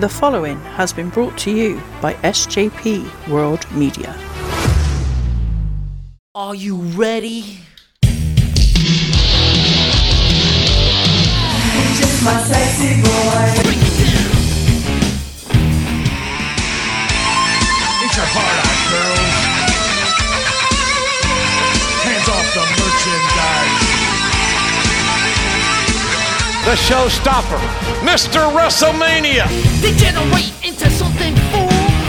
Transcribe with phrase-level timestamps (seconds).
[0.00, 4.16] The following has been brought to you by SJP World Media.
[6.34, 7.58] Are you ready?
[12.24, 13.44] my sexy boy.
[18.00, 19.36] Get your heart out, girls.
[22.04, 23.79] Hands off the merchandise.
[26.70, 27.58] The showstopper,
[28.06, 28.46] Mr.
[28.54, 29.50] WrestleMania.
[29.82, 31.66] Degenerate into something fool.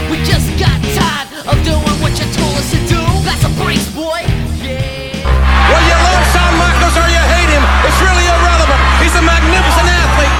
[0.08, 3.02] We just got tired of doing what you told us to do.
[3.26, 4.22] That's a brace, boy.
[4.62, 5.18] Yeah.
[5.66, 8.78] Well, you love Shawn Michaels or you hate him, it's really irrelevant.
[9.02, 10.38] He's a magnificent athlete.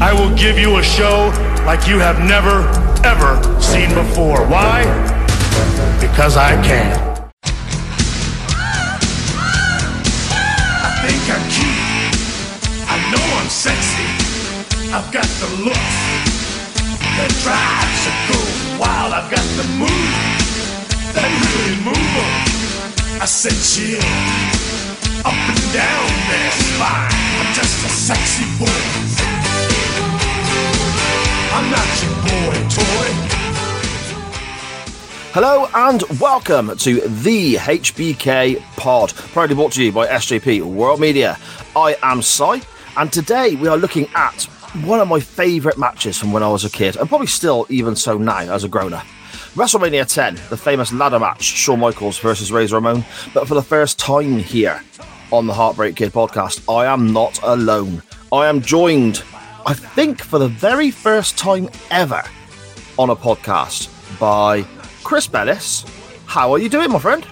[0.00, 1.34] I will give you a show
[1.66, 2.62] like you have never,
[3.02, 4.46] ever seen before.
[4.46, 4.84] Why?
[6.00, 7.11] Because I can.
[14.94, 15.96] I've got the looks.
[17.16, 18.36] The drive to go
[18.78, 19.14] wild.
[19.14, 19.88] I've got the move.
[21.16, 21.96] That really move.
[23.16, 23.96] I said chill.
[25.24, 27.08] Up and down their spine.
[27.40, 28.68] I'm just a sexy boy.
[31.56, 33.08] I'm not your boy toy.
[35.32, 41.38] Hello and welcome to the HBK Pod, proudly brought to you by SJP World Media.
[41.74, 42.60] I am Si,
[42.98, 44.46] and today we are looking at
[44.84, 47.94] one of my favourite matches from when I was a kid, and probably still even
[47.94, 49.04] so now as a grown up.
[49.54, 53.04] WrestleMania 10, the famous ladder match, Shawn Michaels versus Razor Ramon.
[53.34, 54.82] But for the first time here
[55.30, 58.02] on the Heartbreak Kid podcast, I am not alone.
[58.32, 59.22] I am joined,
[59.66, 62.22] I think, for the very first time ever
[62.98, 64.62] on a podcast by
[65.04, 65.84] Chris Bellis.
[66.24, 67.26] How are you doing, my friend?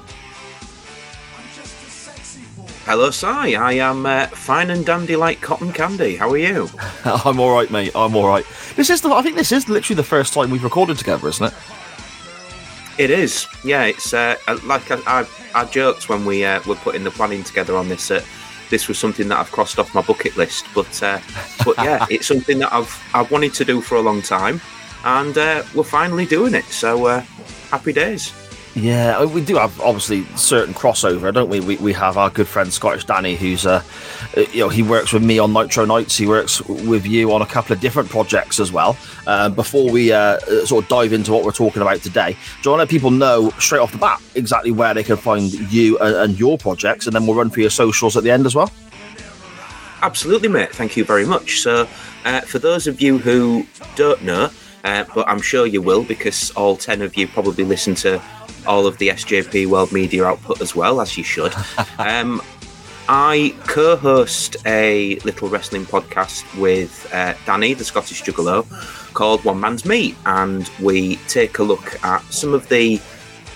[2.86, 3.26] Hello, Si.
[3.26, 6.16] I am uh, fine and dandy like cotton candy.
[6.16, 6.68] How are you?
[7.04, 7.92] I'm all right, mate.
[7.94, 8.44] I'm all right.
[8.74, 9.10] This is the.
[9.10, 11.54] I think this is literally the first time we've recorded together, isn't it?
[12.96, 13.46] It is.
[13.64, 17.44] Yeah, it's uh, like I, I, I joked when we uh, were putting the planning
[17.44, 18.10] together on this.
[18.10, 18.24] Uh,
[18.70, 21.20] this was something that I've crossed off my bucket list, but uh,
[21.64, 24.58] but yeah, it's something that I've I've wanted to do for a long time,
[25.04, 26.64] and uh, we're finally doing it.
[26.64, 27.20] So uh,
[27.70, 28.32] happy days.
[28.74, 31.58] Yeah, we do have obviously certain crossover, don't we?
[31.58, 33.82] We, we have our good friend Scottish Danny, who's uh,
[34.36, 36.16] uh, you know, he works with me on Nitro Nights.
[36.16, 38.96] He works with you on a couple of different projects as well.
[39.26, 42.38] Uh, before we uh, uh, sort of dive into what we're talking about today, do
[42.38, 45.52] you want to let people know straight off the bat exactly where they can find
[45.72, 48.46] you and, and your projects, and then we'll run through your socials at the end
[48.46, 48.70] as well.
[50.02, 50.70] Absolutely, mate.
[50.72, 51.60] Thank you very much.
[51.60, 51.88] So,
[52.24, 53.66] uh, for those of you who
[53.96, 54.50] don't know,
[54.84, 58.22] uh, but I'm sure you will because all 10 of you probably listen to
[58.66, 61.54] all of the SJP World Media output as well, as you should.
[61.98, 62.40] um,
[63.08, 68.64] I co host a little wrestling podcast with uh, Danny, the Scottish Juggalo,
[69.14, 70.16] called One Man's Meat.
[70.26, 72.98] And we take a look at some of the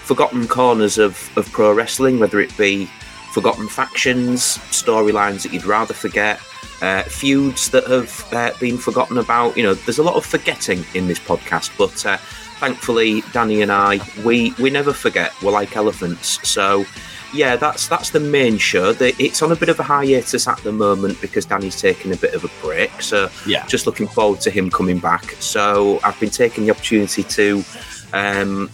[0.05, 2.87] forgotten corners of, of pro wrestling, whether it be
[3.33, 6.41] forgotten factions, storylines that you'd rather forget,
[6.83, 9.57] uh, feuds that have uh, been forgotten about.
[9.57, 12.17] You know, there's a lot of forgetting in this podcast, but uh,
[12.59, 15.33] thankfully, Danny and I, we we never forget.
[15.43, 16.84] We're like elephants, so.
[17.33, 18.95] Yeah, that's that's the main show.
[19.01, 22.33] It's on a bit of a hiatus at the moment because Danny's taking a bit
[22.33, 23.03] of a break.
[23.03, 23.67] So, Yeah.
[23.67, 25.34] just looking forward to him coming back.
[25.41, 27.65] So, I've been taking the opportunity to
[28.13, 28.71] um,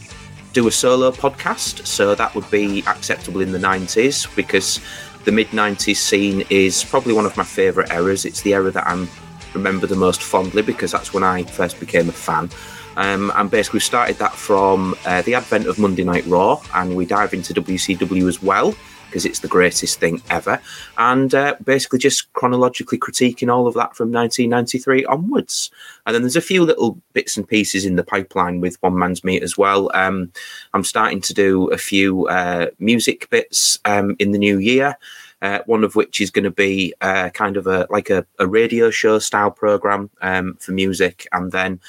[0.53, 1.87] do a solo podcast.
[1.87, 4.78] So that would be acceptable in the 90s because
[5.25, 8.25] the mid 90s scene is probably one of my favourite eras.
[8.25, 9.06] It's the era that I
[9.54, 12.50] remember the most fondly because that's when I first became a fan.
[12.97, 17.06] Um, and basically, started that from uh, the advent of Monday Night Raw, and we
[17.06, 18.75] dive into WCW as well
[19.10, 20.60] because it's the greatest thing ever.
[20.97, 25.71] And uh, basically, just chronologically critiquing all of that from 1993 onwards.
[26.06, 29.25] And then there's a few little bits and pieces in the pipeline with One Man's
[29.25, 29.91] Meat as well.
[29.94, 30.32] Um,
[30.72, 34.97] I'm starting to do a few uh, music bits um, in the new year.
[35.42, 38.47] Uh, one of which is going to be uh, kind of a like a, a
[38.47, 41.80] radio show style program um, for music, and then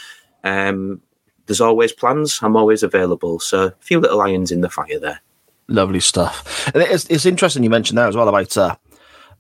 [0.46, 1.02] um,
[1.48, 2.40] there's always plans.
[2.42, 5.20] I'm always available, so a few little irons in the fire there.
[5.68, 6.72] Lovely stuff.
[6.76, 8.76] It's, it's interesting you mentioned there as well about uh,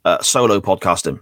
[0.05, 1.19] uh, solo podcasting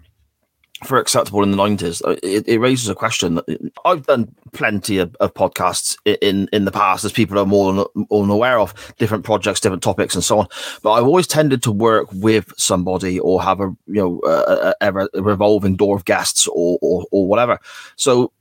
[0.86, 2.02] for acceptable in the 90s.
[2.06, 3.40] Uh, It, it raises a question.
[3.86, 7.86] I've done plenty of, of podcasts in, in the past, as people are more than,
[8.10, 10.48] more aware of different projects, different topics, and so on.
[10.82, 15.76] But I've always tended to work with somebody or have a you know a revolving
[15.76, 17.60] door of guests or, or or whatever.
[17.96, 18.32] So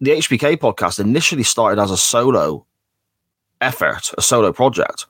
[0.00, 2.66] the HBK podcast initially started as a solo
[3.60, 5.06] effort, a solo project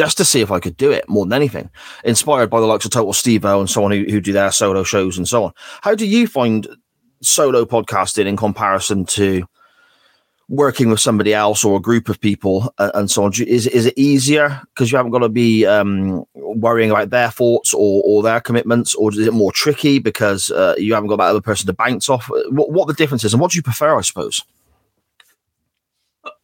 [0.00, 1.68] just to see if I could do it more than anything.
[2.04, 4.82] Inspired by the likes of Total Steve and so on who, who do their solo
[4.82, 5.52] shows and so on.
[5.82, 6.66] How do you find
[7.20, 9.44] solo podcasting in comparison to
[10.48, 13.32] working with somebody else or a group of people uh, and so on?
[13.46, 17.74] Is is it easier because you haven't got to be um, worrying about their thoughts
[17.74, 21.28] or, or their commitments, or is it more tricky because uh, you haven't got that
[21.28, 22.30] other person to bounce off?
[22.48, 23.98] What what the difference is, and what do you prefer?
[23.98, 24.42] I suppose.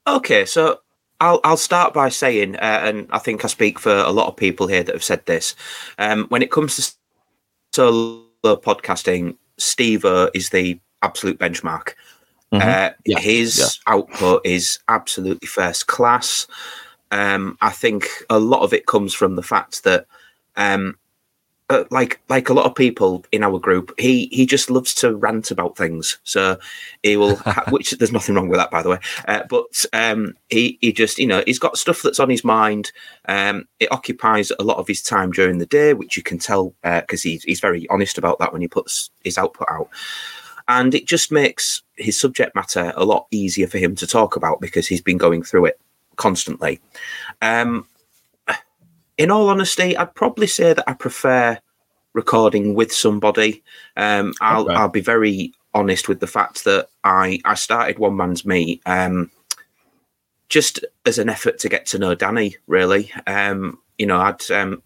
[0.07, 0.81] Okay, so
[1.21, 4.37] I'll I'll start by saying, uh, and I think I speak for a lot of
[4.37, 5.55] people here that have said this.
[5.99, 6.95] Um, when it comes to
[7.75, 10.05] solo podcasting, Steve
[10.35, 11.95] is the absolute benchmark.
[12.53, 13.95] Uh, Yeah, his yeah.
[13.95, 16.47] output is absolutely first class.
[17.11, 20.07] Um, I think a lot of it comes from the fact that,
[20.57, 20.97] um,
[21.69, 25.17] uh, like like a lot of people in our group, he he just loves to
[25.17, 26.19] rant about things.
[26.23, 26.59] So
[27.03, 28.99] he will, ha- which there's nothing wrong with that, by the way.
[29.27, 32.93] Uh, but um, he he just you know he's got stuff that's on his mind.
[33.29, 36.75] Um, it occupies a lot of his time during the day, which you can tell
[36.83, 39.89] because he's he's very honest about that when he puts his output out
[40.69, 44.61] and it just makes his subject matter a lot easier for him to talk about
[44.61, 45.81] because he's been going through it
[46.17, 46.81] constantly.
[47.41, 47.87] Um,
[49.19, 51.59] in all honesty, I'd probably say that I prefer
[52.13, 53.63] recording with somebody.
[53.97, 54.75] Um, I'll Okay.
[54.75, 59.31] I'll be very honest with the fact that I I started One Man's Me um,
[60.49, 62.57] just as an effort to get to know Danny.
[62.67, 64.83] Really, um, you know, I'd um,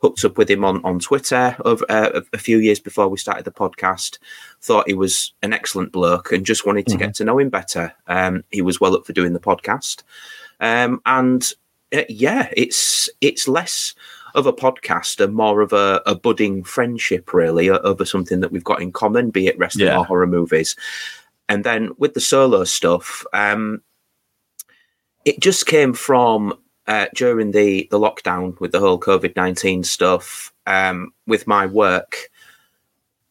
[0.00, 3.44] hooked up with him on on Twitter over uh, a- few years before we started
[3.44, 4.18] the podcast.
[4.62, 7.92] Thought he was an excellent bloke and just wanted to get to know him better.
[8.06, 10.02] Um, he was well up for doing the podcast,
[10.60, 11.52] um, and
[12.08, 13.94] yeah, it's it's less
[14.34, 18.64] of a podcast and more of a, a budding friendship, really, over something that we've
[18.64, 19.98] got in common, be it wrestling Yeah.
[19.98, 20.74] or horror movies.
[21.48, 23.82] And then with the solo stuff, um,
[25.24, 30.52] it just came from uh, during the the lockdown with the whole COVID nineteen stuff.
[30.66, 32.30] Um, with my work,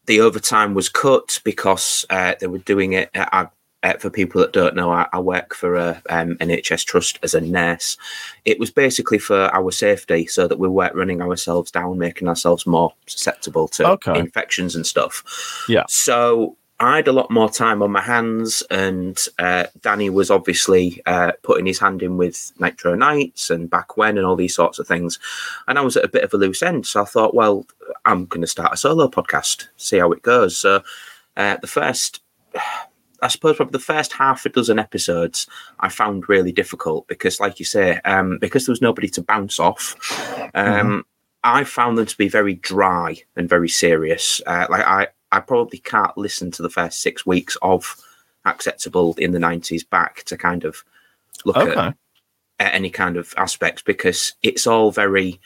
[0.06, 3.10] the overtime was cut because uh, they were doing it.
[3.16, 3.48] Uh, I,
[3.84, 7.34] uh, for people that don't know, I, I work for a um, NHS trust as
[7.34, 7.98] a nurse.
[8.46, 12.66] It was basically for our safety, so that we weren't running ourselves down, making ourselves
[12.66, 14.18] more susceptible to Okay.
[14.18, 15.66] infections and stuff.
[15.68, 15.84] Yeah.
[15.88, 21.02] So I had a lot more time on my hands, and uh, Danny was obviously
[21.06, 24.80] uh, putting his hand in with Nitro Nights and back when and all these sorts
[24.80, 25.20] of things.
[25.68, 27.66] And I was at a bit of a loose end, so I thought, well,
[28.06, 30.58] I'm going to start a solo podcast, see how it goes.
[30.58, 30.84] So
[31.38, 32.22] uh, the first.
[33.24, 35.48] I suppose probably the first half a dozen episodes
[35.80, 39.60] I found really difficult because, like you say, um, because there was nobody to bounce
[39.60, 39.96] off,
[40.54, 41.06] um,
[41.44, 44.42] I found them to be very dry and very serious.
[44.46, 47.96] Uh, like I, I probably can't listen to the first six weeks of
[48.46, 50.84] Acceptable in the nineties back to kind of
[51.46, 51.96] look at,
[52.60, 55.40] at any kind of aspects because it's all very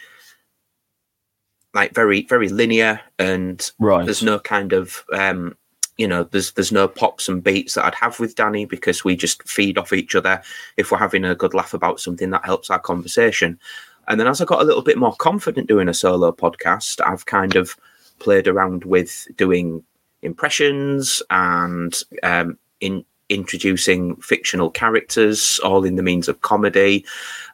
[1.76, 4.04] like very very linear and Right.
[4.04, 5.56] there's no kind of um
[5.98, 9.16] you know there's there's no pops and beats that I'd have with Danny because we
[9.16, 10.42] just feed off each other
[10.78, 13.60] if we're having a good laugh about something that helps our conversation.
[14.08, 17.26] And then as I got a little bit more confident doing a solo podcast I've
[17.26, 17.76] kind of
[18.20, 19.84] played around with doing
[20.22, 27.06] impressions and um in introducing fictional characters all in the means of comedy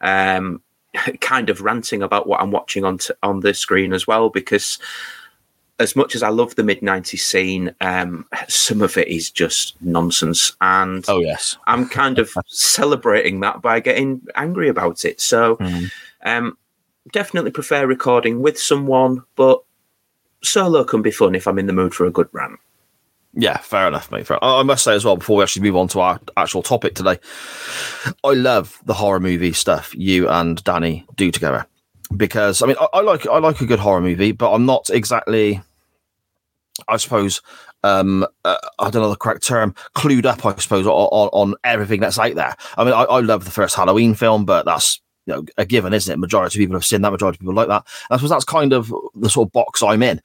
[0.01, 0.61] um
[1.21, 4.79] kind of ranting about what I'm watching on t- on the screen as well because
[5.79, 9.81] as much as I love the mid 90s scene, um, some of it is just
[9.81, 10.55] nonsense.
[10.61, 11.57] And Oh yes.
[11.67, 15.19] I'm kind of celebrating that by getting angry about it.
[15.19, 15.57] So,
[16.23, 16.57] um,
[17.11, 19.63] definitely prefer recording with someone, but
[20.43, 22.59] solo can be fun if I'm in the mood for a good rant.
[23.35, 24.27] Yeah, fair enough, mate.
[24.27, 24.43] Fair.
[24.43, 27.19] I must say as well before we actually move on to our actual topic today,
[28.23, 31.65] I love the horror movie stuff you and Danny do together
[32.17, 34.89] because I mean I, I like I like a good horror movie, but I'm not
[34.89, 35.61] exactly,
[36.87, 37.41] I suppose,
[37.83, 41.99] um, uh, I don't know the correct term, clued up, I suppose, on, on, everything
[41.99, 42.55] that's out there.
[42.77, 45.93] I mean, I, I love the first Halloween film, but that's you know a given,
[45.93, 46.17] isn't it?
[46.17, 47.11] Majority of people have seen that.
[47.11, 47.85] Majority of people like that.
[48.09, 50.21] I suppose that's kind of the sort of box I'm in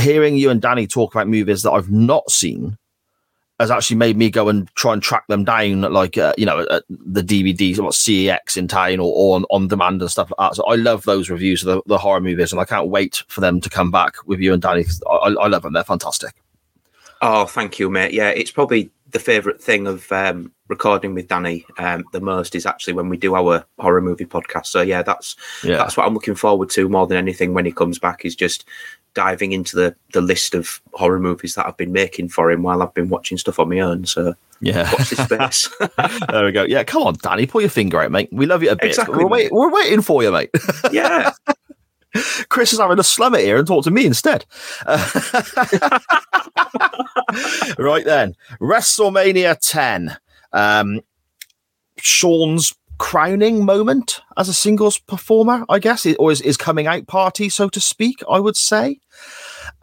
[0.00, 2.76] hearing you and Danny talk about movies that I've not seen
[3.58, 6.66] has actually made me go and try and track them down, like uh, you know,
[6.70, 10.30] at the DVDs, or what CEX in town or, or on, on demand and stuff
[10.36, 10.56] like that.
[10.56, 13.40] So I love those reviews of the, the horror movies, and I can't wait for
[13.40, 14.84] them to come back with you and Danny.
[15.10, 16.34] I, I love them; they're fantastic.
[17.22, 18.12] Oh, thank you, mate.
[18.12, 22.66] Yeah, it's probably the favourite thing of um, recording with Danny um, the most is
[22.66, 24.66] actually when we do our horror movie podcast.
[24.66, 25.76] So yeah, that's Yeah.
[25.76, 28.24] that's what I'm looking forward to more than anything when he comes back.
[28.24, 28.66] Is just
[29.16, 32.82] diving into the the list of horror movies that I've been making for him while
[32.82, 34.04] I've been watching stuff on my own.
[34.04, 35.74] So Yeah, watch this space.
[36.28, 36.64] there we go.
[36.64, 38.28] Yeah, come on, Danny, pull your finger out, mate.
[38.30, 38.88] We love you a bit.
[38.88, 40.50] Exactly, we're, wait, we're waiting for you, mate.
[40.92, 41.32] yeah,
[42.50, 44.44] Chris is having a slum it here and talk to me instead.
[44.84, 44.98] Uh,
[47.78, 50.16] right then, WrestleMania 10.
[50.52, 51.00] Um,
[51.98, 57.48] Shawn's crowning moment as a singles performer, I guess, or his, his coming out party,
[57.48, 59.00] so to speak, I would say.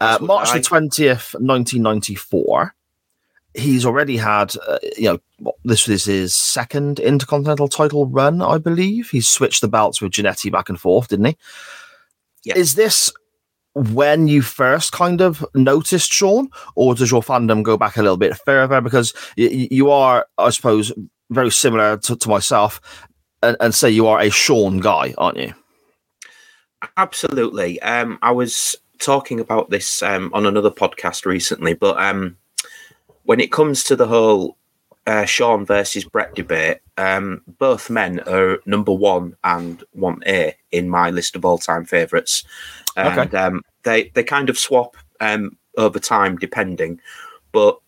[0.00, 2.74] Uh, March I- the 20th, 1994.
[3.56, 5.04] He's already had, uh, you
[5.38, 9.10] know, this was his second Intercontinental title run, I believe.
[9.10, 11.36] He's switched the belts with Jannetty back and forth, didn't he?
[12.42, 12.56] Yeah.
[12.56, 13.12] Is this
[13.74, 18.16] when you first kind of noticed Shawn, or does your fandom go back a little
[18.16, 18.80] bit further?
[18.80, 20.92] Because you are, I suppose,
[21.30, 22.80] very similar to, to myself,
[23.42, 25.54] and, and say you are a Shawn guy, aren't you?
[26.96, 27.80] Absolutely.
[27.82, 32.36] Um, I was talking about this um, on another podcast recently, but um,
[33.24, 34.56] when it comes to the whole
[35.06, 40.88] uh, Shawn versus Bret debate, um, both men are number one and one A in
[40.88, 42.44] my list of all time favourites,
[42.96, 43.36] and Okay.
[43.36, 47.00] um, they they kind of swap um, over time depending.
[47.52, 47.78] But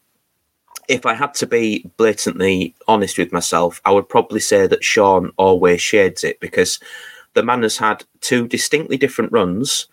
[0.88, 5.33] if I had to be blatantly honest with myself, I would probably say that Shawn
[5.37, 6.78] always shades it because
[7.35, 9.88] the man has had two distinctly different runs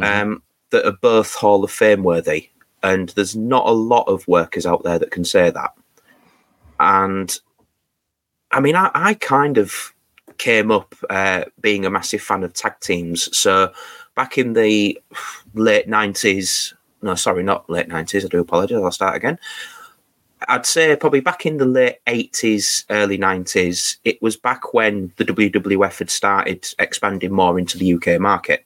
[0.00, 2.50] um, that are both Hall of Fame worthy.
[2.82, 5.72] And there's not a lot of workers out there that can say that.
[6.78, 7.36] And
[8.50, 9.94] I mean, I, I kind of
[10.38, 13.36] came up uh, being a massive fan of tag teams.
[13.36, 13.72] So
[14.14, 15.00] back in the
[15.54, 19.38] late 90s, no, sorry, not late 90s, I do apologize, I'll start again.
[20.48, 25.24] I'd say probably back in the late 80s, early 90s, it was back when the
[25.24, 28.64] WWF had started expanding more into the UK market.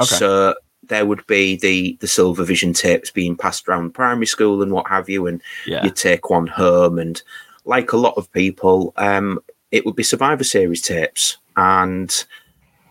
[0.00, 0.04] Okay.
[0.04, 0.54] So
[0.84, 4.88] there would be the the Silver Vision tapes being passed around primary school and what
[4.88, 5.84] have you, and Yeah.
[5.84, 6.98] you take one home.
[6.98, 7.22] And
[7.64, 9.40] like a lot of people, um,
[9.70, 12.24] it would be Survivor Series tapes, and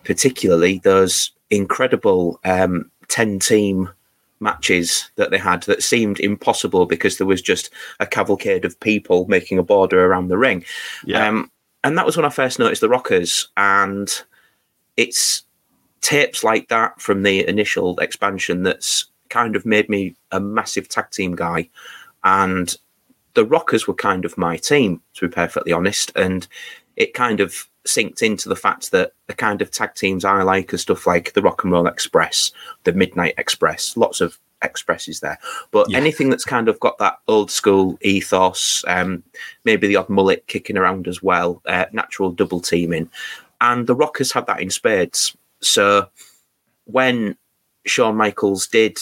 [0.03, 3.89] particularly those incredible um, ten team
[4.39, 9.25] matches that they had that seemed impossible because there was just a cavalcade of people
[9.27, 10.63] making a border around the ring.
[11.05, 11.27] Yeah.
[11.27, 11.51] Um,
[11.83, 14.09] and that was when I first noticed the Rockers, and
[14.97, 15.43] it's
[16.01, 21.11] tapes like that from the initial expansion that's kind of made me a massive tag
[21.11, 21.69] team guy.
[22.23, 22.75] And
[23.33, 26.11] the Rockers were kind of my team, to be perfectly honest.
[26.15, 26.47] And
[26.95, 30.73] it kind of synced into the fact that the kind of tag teams I like
[30.73, 32.51] are stuff like the Rock and Roll Express,
[32.83, 35.37] the Midnight Express, lots of expresses there.
[35.71, 35.97] But Yeah.
[35.97, 39.23] anything that's kind of got that old school ethos, um,
[39.63, 43.09] maybe the odd mullet kicking around as well, uh, natural double teaming.
[43.61, 45.35] And the Rockers had that in spades.
[45.61, 46.09] So
[46.85, 47.37] when
[47.85, 48.99] Shawn Michaels did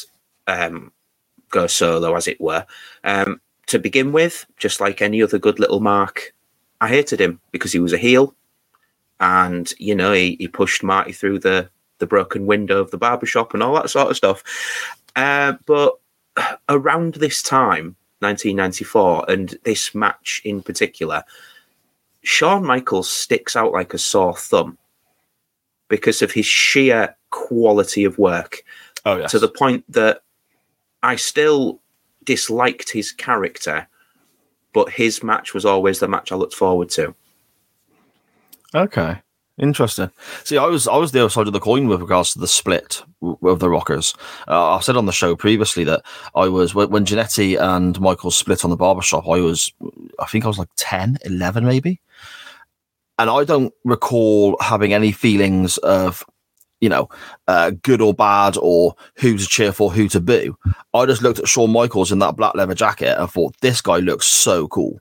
[0.47, 0.91] um,
[1.49, 2.65] go solo, as it were,
[3.03, 6.33] um, to begin with, just like any other good little mark,
[6.81, 8.35] I hated him because he was a heel,
[9.19, 11.69] and you know he, he pushed Marty through the
[11.99, 14.43] the broken window of the barbershop and all that sort of stuff.
[15.15, 15.93] Uh, but
[16.69, 21.23] around this time, 1994, and this match in particular,
[22.23, 24.77] Shawn Michaels sticks out like a sore thumb
[25.87, 28.63] because of his sheer quality of work
[29.05, 29.31] Oh, yes.
[29.31, 30.23] to the point that
[31.03, 31.79] I still
[32.23, 33.87] disliked his character,
[34.73, 37.15] but his match was always the match I looked forward to.
[38.73, 39.17] Okay,
[39.57, 40.09] interesting.
[40.43, 42.47] See, I was I was the other side of the coin with regards to the
[42.47, 44.13] split of the Rockers.
[44.47, 46.01] Uh, I've said on the show previously that
[46.35, 49.27] I was when, when Jannetty and Michael split on the barbershop.
[49.27, 49.71] I was,
[50.19, 52.01] I think I was like 10, 11 maybe,
[53.17, 56.23] and I don't recall having any feelings of.
[56.81, 57.09] You know,
[57.47, 60.55] uh, good or bad, or who to cheer for, who to boo.
[60.93, 63.99] I just looked at Shawn Michaels in that black leather jacket and thought, this guy
[63.99, 64.99] looks so cool.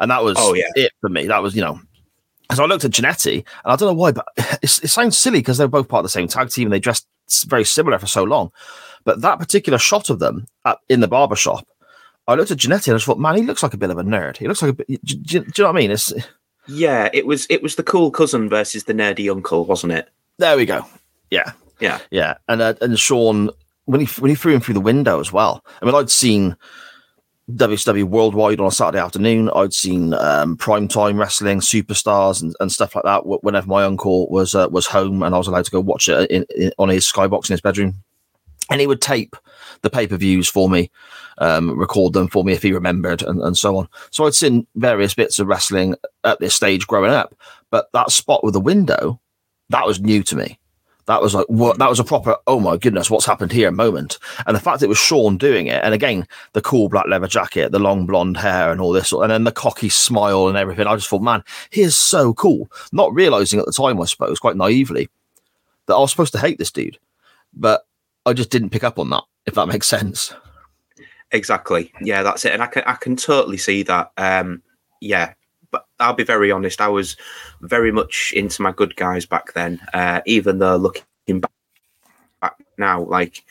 [0.00, 0.64] And that was Oh, yeah.
[0.74, 1.26] it for me.
[1.26, 1.78] That was, you know,
[2.54, 4.26] so I looked at Jannetty, and I don't know why, but
[4.62, 7.06] it sounds silly because they're both part of the same tag team and they dressed
[7.46, 8.50] very similar for so long.
[9.04, 11.66] But that particular shot of them at, in the barber shop,
[12.28, 13.98] I looked at Jannetty and I just thought, man, he looks like a bit of
[13.98, 14.36] a nerd.
[14.36, 14.86] He looks like a bit.
[15.04, 15.90] Do, do- do you know what I mean?
[15.90, 16.12] It's
[16.68, 20.08] Yeah, it was it was the cool cousin versus the nerdy uncle, wasn't it?
[20.38, 20.84] there we go.
[21.30, 21.98] Yeah, Yeah.
[22.10, 23.50] yeah, and uh, and Shawn
[23.86, 25.64] when he when he threw him through the window as well.
[25.80, 26.56] I mean, I'd seen
[27.50, 29.50] WCW Worldwide on a Saturday afternoon.
[29.54, 33.26] I'd seen um, primetime wrestling, superstars, and, and stuff like that.
[33.26, 36.30] Whenever my uncle was uh, was home and I was allowed to go watch it
[36.30, 38.02] in, in, on his skybox in his bedroom,
[38.70, 39.36] and he would tape
[39.82, 40.90] the pay per views for me,
[41.38, 43.88] um, record them for me if he remembered, and, and so on.
[44.10, 47.34] So I'd seen various bits of wrestling at this stage growing up,
[47.70, 49.20] but that spot with the window,
[49.70, 50.59] that was new to me.
[51.10, 54.20] That was like what that was a proper oh my goodness what's happened here moment
[54.46, 57.72] and the fact it was Shawn doing it and again the cool black leather jacket
[57.72, 60.94] the long blonde hair and all this and then the cocky smile and everything I
[60.94, 64.54] just thought man he is so cool not realizing at the time I suppose quite
[64.56, 65.08] naively
[65.86, 67.00] that I was supposed to hate this dude
[67.52, 67.82] but
[68.24, 70.32] I just didn't pick up on that if that makes sense
[71.32, 71.92] Exactly.
[72.00, 72.52] Yeah, that's it.
[72.52, 74.10] And I can I can totally see that.
[74.16, 74.62] Um,
[75.00, 75.34] yeah,
[76.00, 76.80] I'll be very honest.
[76.80, 77.16] I was
[77.60, 79.80] very much into my good guys back then.
[79.92, 81.04] Uh, even though looking
[81.40, 81.52] back,
[82.40, 83.44] back now, like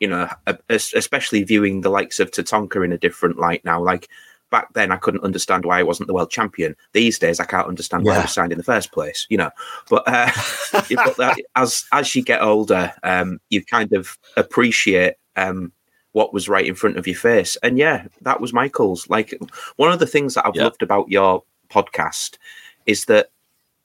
[0.00, 0.28] you know,
[0.68, 3.82] especially viewing the likes of Tatanka in a different light now.
[3.82, 4.08] Like
[4.50, 6.76] back then, I couldn't understand why I wasn't the world champion.
[6.92, 9.26] These days, I can't understand why I was signed in the first place.
[9.30, 9.50] You know,
[9.88, 10.30] but, uh,
[10.72, 15.14] but that, as as you get older, um, you kind of appreciate.
[15.36, 15.72] Um,
[16.12, 17.56] what was right in front of your face.
[17.64, 19.10] And yeah, that was Michael's.
[19.10, 19.34] Like
[19.74, 20.62] one of the things that I've Yeah.
[20.62, 22.38] loved about your podcast
[22.86, 23.30] is that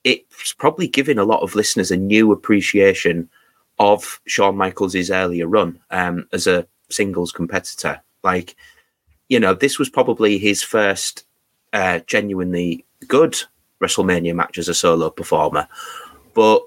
[0.03, 3.29] it's probably given a lot of listeners a new appreciation
[3.79, 8.01] of Shawn Michaels' earlier run um, as a singles competitor.
[8.24, 8.55] Like,
[9.29, 11.25] you know, this was probably his first
[11.74, 13.38] uh, genuinely good
[13.81, 15.67] WrestleMania match as a solo performer,
[16.33, 16.63] but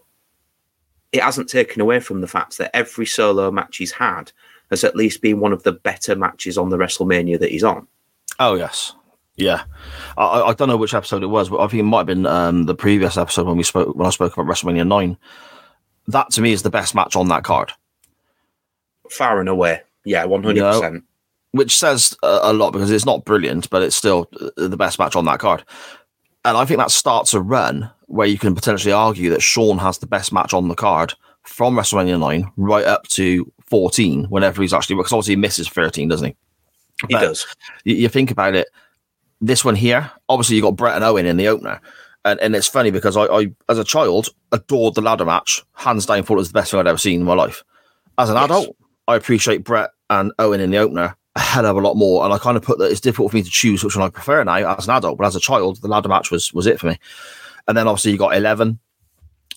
[1.12, 4.32] it hasn't taken away from the fact that every solo match he's had
[4.70, 7.86] has at least been one of the better matches on the WrestleMania that he's on.
[8.38, 8.94] Oh yes,
[9.36, 9.64] yeah.
[10.16, 12.26] I, I don't know which episode it was, but I think it might have been
[12.26, 15.16] um, the previous episode when we spoke when I spoke about WrestleMania nine.
[16.08, 17.72] That to me is the best match on that card,
[19.08, 19.82] Far and away.
[20.04, 21.02] Yeah, 100%.
[21.52, 24.98] which says a, a lot because it's not brilliant, but it's still uh, the best
[24.98, 25.64] match on that card.
[26.44, 29.98] And I think that starts a run where you can potentially argue that Shawn has
[29.98, 34.72] the best match on the card from WrestleMania nine right up to fourteen, whenever he's
[34.72, 36.36] actually because obviously he misses thirteen, doesn't he?
[37.08, 37.46] He does.
[37.84, 38.68] you, you think about it,
[39.42, 41.80] this one here, obviously you got Bret and Owen in the opener.
[42.24, 45.62] And, and it's funny because I, I, as a child, adored the ladder match.
[45.74, 47.64] Hands down, thought it was the best thing I'd ever seen in my life.
[48.16, 48.44] As an Yes.
[48.44, 48.76] adult,
[49.08, 52.24] I appreciate Bret and Owen in the opener a hell of a lot more.
[52.24, 54.10] And I kind of put that it's difficult for me to choose which one I
[54.10, 55.18] prefer now as an adult.
[55.18, 56.98] But as a child, the ladder match was was it for me.
[57.66, 58.78] And then obviously you got eleven,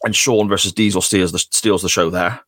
[0.03, 2.39] and Shawn versus Diesel steals the steals the show there.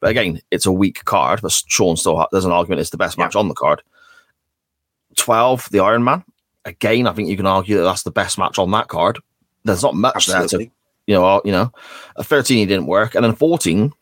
[0.00, 1.40] But again, it's a weak card.
[1.40, 3.24] But Shawn still ha- there's an argument it's the best Yeah.
[3.24, 3.82] match on the card.
[5.16, 6.24] 12, the Iron Man.
[6.64, 9.18] Again, I think you can argue that that's the best match on that card.
[9.64, 10.72] There's not much there to, Absolutely.
[11.06, 11.72] you know, you know.
[12.18, 13.14] At 13, he didn't work.
[13.14, 13.92] And then 14,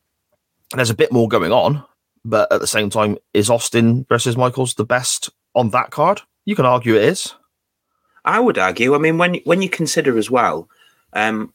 [0.74, 1.84] there's a bit more going on.
[2.24, 6.20] But at the same time, is Austin versus Michaels the best on that card?
[6.44, 7.34] You can argue it is.
[8.24, 8.94] I would argue.
[8.94, 10.68] I mean, when when you consider as well,
[11.14, 11.54] um,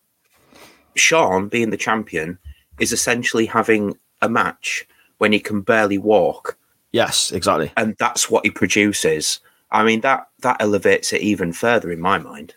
[0.95, 2.39] Shawn being the champion
[2.79, 4.87] is essentially having a match
[5.19, 6.57] when he can barely walk,
[6.91, 7.71] Yes, exactly.
[7.77, 9.39] and that's what he produces.
[9.75, 12.55] I mean that that elevates it even further in my mind.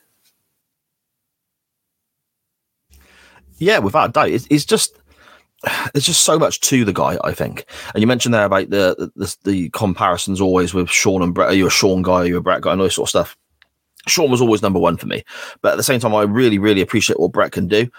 [3.58, 4.28] Yeah, without a doubt.
[4.28, 4.96] It's, it's just
[5.92, 7.64] there's just so much to the guy, I think.
[7.92, 11.48] And you mentioned there about the the, the comparisons always with Shawn and Bret.
[11.48, 12.12] Are you a Shawn guy?
[12.20, 12.70] Are you a Bret guy?
[12.70, 13.36] And all this sort of stuff.
[14.06, 15.24] Shawn was always number one for me,
[15.60, 17.90] but at the same time, I really, really appreciate what Bret can do.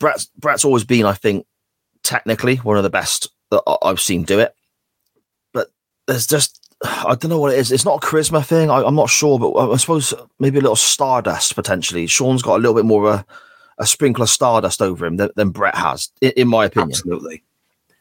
[0.00, 1.46] Bret's Bret's always been, I think,
[2.02, 4.56] technically one of the best that I've seen do it.
[5.52, 5.68] But
[6.08, 7.72] there's just I don't know what it is.
[7.72, 8.70] It's not a charisma thing.
[8.70, 12.06] I, I'm not sure, but I, I suppose maybe a little stardust potentially.
[12.06, 13.26] Shawn's got a little bit more of a
[13.78, 16.90] a sprinkle of stardust over him than, than Bret has, in, in my opinion.
[16.90, 17.42] Absolutely.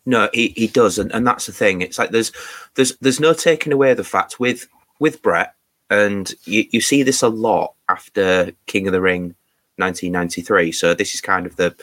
[0.06, 1.82] No, he, he does, and, and that's the thing.
[1.82, 2.32] It's like there's
[2.76, 4.68] there's there's no taking away the fact with
[5.00, 5.54] with Bret,
[5.90, 9.36] and you, you see this a lot after King of the Ring
[9.76, 10.72] 1993.
[10.72, 11.76] So this is kind of the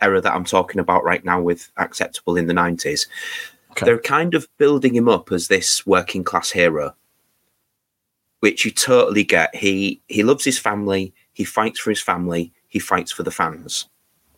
[0.00, 3.06] era that I'm talking about right now with acceptable in the 90s.
[3.78, 3.86] Okay.
[3.86, 6.94] They're kind of building him up as this working class hero,
[8.40, 9.54] which you totally get.
[9.54, 11.14] He he loves his family.
[11.32, 12.52] He fights for his family.
[12.68, 13.88] He fights for the fans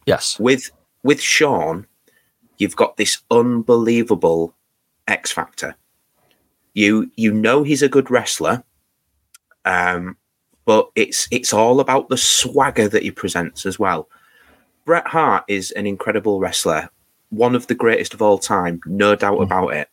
[0.07, 0.38] Yes.
[0.38, 0.70] with
[1.03, 1.87] with Shawn,
[2.59, 4.55] you've got this unbelievable
[5.09, 5.74] X factor.
[6.74, 8.62] You you know he's a good wrestler,
[9.64, 10.16] um,
[10.66, 14.09] but it's it's all about the swagger that he presents as well.
[14.85, 16.90] Bret Hart is an incredible wrestler,
[17.30, 19.88] one of the greatest of all time, no doubt about it.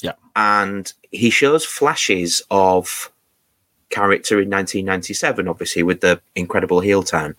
[0.00, 0.12] Yeah.
[0.36, 3.10] and he shows flashes of
[3.88, 7.36] character in 1997, obviously with the incredible heel turn,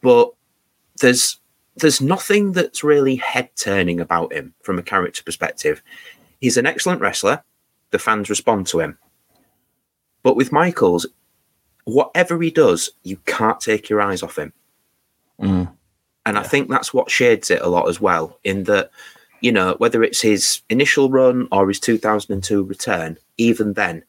[0.00, 0.32] but
[1.00, 1.38] there's
[1.76, 5.82] there's nothing that's really head turning about him from a character perspective.
[6.40, 7.42] He's an excellent wrestler.
[7.90, 8.98] The fans respond to him.
[10.22, 11.06] But with Michaels,
[11.84, 14.52] whatever he does, you can't take your eyes off him.
[15.40, 15.72] Mm.
[16.26, 18.90] And I think that's what shades it a lot as well, in that,
[19.40, 24.04] you know, whether it's his initial run or his 2002 return, even then,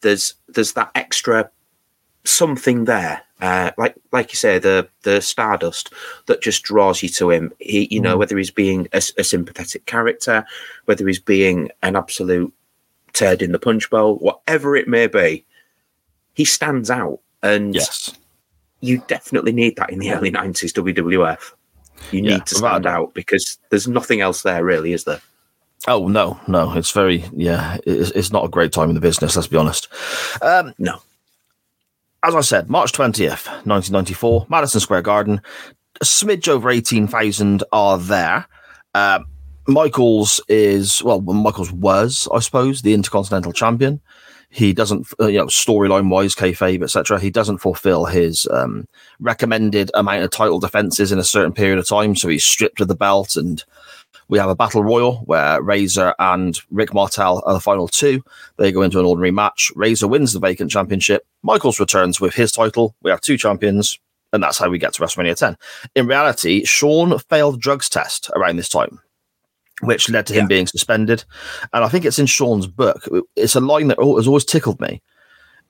[0.00, 1.50] there's there's that extra
[2.24, 5.92] something there, uh, like like you say, the the stardust
[6.26, 7.52] that just draws you to him.
[7.58, 10.44] He, you know, whether he's being a, a sympathetic character,
[10.86, 12.52] whether he's being an absolute
[13.12, 15.44] turd in the punch bowl, whatever it may be,
[16.34, 18.12] he stands out, and Yes.
[18.82, 21.52] You definitely need that in the early nineties WWF.
[22.10, 25.20] You need Yeah, to without stand out because there's nothing else there, really, is there?
[25.88, 29.34] Oh no, no, it's very yeah, it's, it's not a great time in the business.
[29.34, 29.88] Let's be honest.
[30.42, 31.00] Um, No.
[32.22, 35.40] as I said, March 20th, 1994, Madison Square Garden.
[36.00, 38.46] A smidge over 18,000 are there.
[38.94, 39.26] Um,
[39.68, 44.00] Michaels is, well, Michaels was, I suppose, the Intercontinental Champion.
[44.54, 47.18] He doesn't, uh, you know, storyline wise, kayfabe, etc.
[47.18, 48.86] He doesn't fulfill his um,
[49.18, 52.14] recommended amount of title defenses in a certain period of time.
[52.14, 53.64] So he's stripped of the belt and
[54.32, 58.24] we have a battle royal where Razor and Rick Martel are the final two.
[58.56, 59.70] They go into an ordinary match.
[59.76, 61.26] Razor wins the vacant championship.
[61.42, 62.94] Michaels returns with his title.
[63.02, 63.98] We have two champions,
[64.32, 65.58] and that's how we get to WrestleMania 10.
[65.96, 69.00] In reality, Shawn failed drugs test around this time,
[69.82, 70.48] which led to him Yeah.
[70.48, 71.24] being suspended.
[71.72, 73.08] And I think it's in Shawn's book.
[73.36, 75.02] It's a line that has always tickled me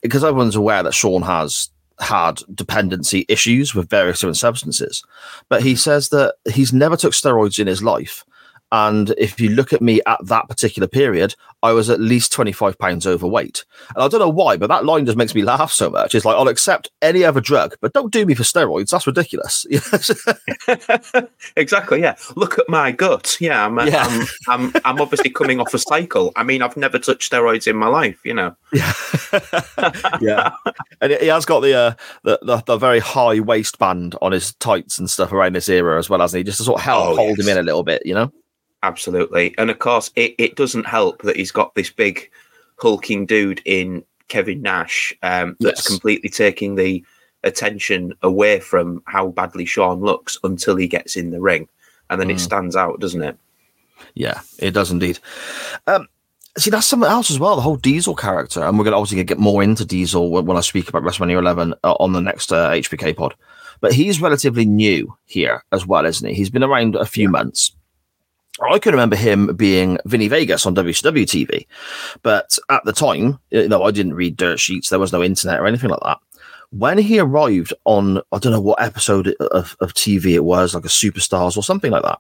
[0.01, 1.70] because everyone's aware that Shawn has
[2.01, 5.03] had dependency issues with various different substances,
[5.48, 8.25] but he says that he's never took steroids in his life.
[8.72, 12.78] And if you look at me at that particular period, I was at least 25
[12.78, 13.64] pounds overweight.
[13.94, 16.14] And I don't know why, but that line just makes me laugh so much.
[16.14, 18.90] It's like, I'll accept any other drug, but don't do me for steroids.
[18.90, 19.66] That's ridiculous.
[21.56, 22.00] Exactly.
[22.00, 22.16] Yeah.
[22.35, 23.37] Look at my gut.
[23.40, 23.66] Yeah.
[23.66, 24.06] I'm, Yeah.
[24.08, 26.32] I'm, I'm, I'm obviously coming off a cycle.
[26.35, 28.18] I mean, I've never touched steroids in my life.
[28.24, 28.56] You know.
[28.72, 28.92] yeah.
[30.20, 30.50] yeah.
[31.00, 34.98] And he has got the, uh, the, the the very high waistband on his tights
[34.98, 36.44] and stuff around this era as well, hasn't he?
[36.44, 38.32] Just to sort of help Oh, hold him in a little bit, you know?
[38.83, 39.55] Absolutely.
[39.59, 42.31] And of course, it, it doesn't help that he's got this big
[42.81, 45.87] hulking dude in Kevin Nash um, that's Yes.
[45.87, 47.05] completely taking the
[47.45, 51.68] attention away from how badly Shawn looks until he gets in the ring.
[52.11, 53.37] And then it stands out, doesn't it?
[54.14, 55.18] Yeah, it does indeed.
[55.87, 56.09] Um,
[56.59, 57.57] see, that's something else as well.
[57.57, 60.61] The whole Diesel character, and we're going to obviously get more into Diesel when, I
[60.61, 63.35] speak about WrestleMania 11 uh, on the next uh, HBK pod.
[63.81, 66.35] But he's relatively new here as well, isn't he?
[66.35, 67.75] He's been around a few months.
[68.61, 71.67] I can remember him being Vinnie Vegas on WCW TV,
[72.23, 74.91] but at the time, you know, I didn't read dirt sheets.
[74.91, 76.19] There was no internet or anything like that.
[76.71, 80.85] When he arrived on, I don't know what episode of, of TV it was, like
[80.85, 82.19] a Superstars or something like that.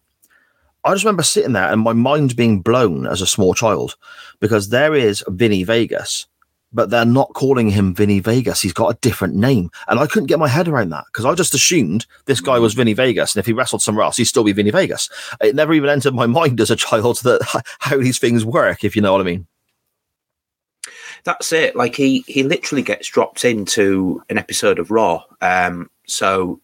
[0.84, 3.96] I just remember sitting there and my mind being blown as a small child
[4.40, 6.26] because there is Vinnie Vegas,
[6.72, 8.60] but they're not calling him Vinnie Vegas.
[8.60, 9.70] He's got a different name.
[9.88, 12.74] And I couldn't get my head around that because I just assumed this guy was
[12.74, 13.34] Vinnie Vegas.
[13.34, 15.08] And if he wrestled somewhere else, he'd still be Vinnie Vegas.
[15.40, 18.96] It never even entered my mind as a child that how these things work, if
[18.96, 19.46] you know what I mean.
[21.24, 21.76] That's it.
[21.76, 25.22] Like he he literally gets dropped into an episode of Raw.
[25.40, 26.60] Um, so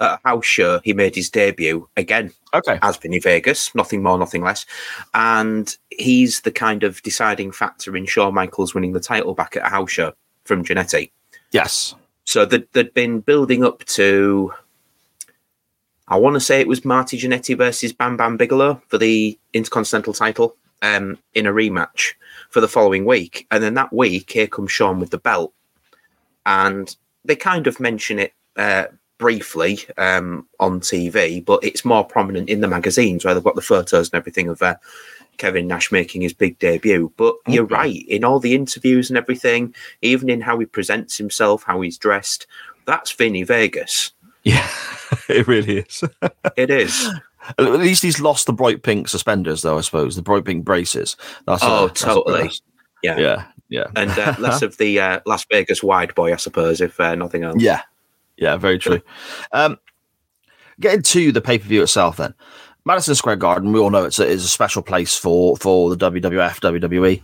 [0.00, 2.78] at a house show, he made his debut again Okay.
[2.82, 4.66] as Vinnie Vegas, nothing more, nothing less.
[5.14, 9.66] And he's the kind of deciding factor in Shawn Michaels winning the title back at
[9.66, 10.12] a house show
[10.44, 11.10] from Jannetty.
[11.52, 11.94] Yes.
[12.24, 14.52] So they'd, they'd been building up to,
[16.08, 20.12] I want to say it was Marty Jannetty versus Bam Bam Bigelow for the Intercontinental
[20.12, 22.14] title um, in a rematch
[22.48, 23.46] for the following week.
[23.50, 25.52] And then that week, here comes Shawn with the belt.
[26.46, 28.86] And they kind of mention it uh,
[29.20, 33.60] briefly um, on TV, but it's more prominent in the magazines where they've got the
[33.62, 34.74] photos and everything of uh,
[35.36, 37.12] Kevin Nash making his big debut.
[37.18, 41.62] But you're right, in all the interviews and everything, even in how he presents himself,
[41.64, 42.46] how he's dressed,
[42.86, 44.12] that's Vinnie Vegas.
[44.42, 44.66] Yeah,
[45.28, 46.02] it really is.
[46.56, 47.08] It is.
[47.58, 50.16] At least he's lost the bright pink suspenders, though, I suppose.
[50.16, 51.16] The bright pink braces.
[51.46, 52.40] That's Oh, a- totally.
[52.42, 52.62] plus.
[53.02, 53.18] Yeah.
[53.18, 53.44] Yeah.
[53.70, 53.84] Yeah.
[53.96, 57.44] And uh, less of the uh, Las Vegas wide boy, I suppose, if uh, nothing
[57.44, 57.62] else.
[57.62, 57.80] Yeah,
[58.40, 59.00] yeah, very true.
[59.52, 59.78] Um,
[60.80, 62.34] getting to the pay per view itself, then
[62.84, 66.10] Madison Square Garden, we all know it's a, is a special place for for the
[66.10, 67.22] WWF, WWE.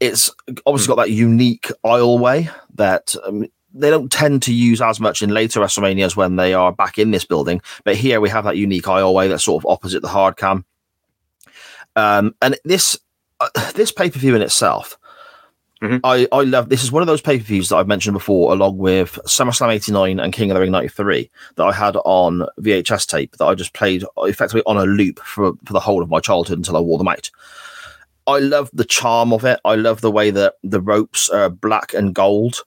[0.00, 0.30] It's
[0.66, 5.30] obviously got that unique aisleway that um, they don't tend to use as much in
[5.30, 7.62] later WrestleManias when they are back in this building.
[7.84, 10.64] But here we have that unique aisleway that's sort of opposite the hard cam.
[11.94, 12.98] Um, and this
[13.40, 14.98] uh, this pay per view in itself.
[15.82, 15.98] Mm-hmm.
[16.04, 18.52] I, I love this is one of those pay per views that I've mentioned before,
[18.52, 23.06] along with SummerSlam '89 and King of the Ring '93, that I had on VHS
[23.08, 26.20] tape that I just played effectively on a loop for, for the whole of my
[26.20, 27.30] childhood until I wore them out.
[28.28, 29.58] I love the charm of it.
[29.64, 32.60] I love the way that the ropes are black and gold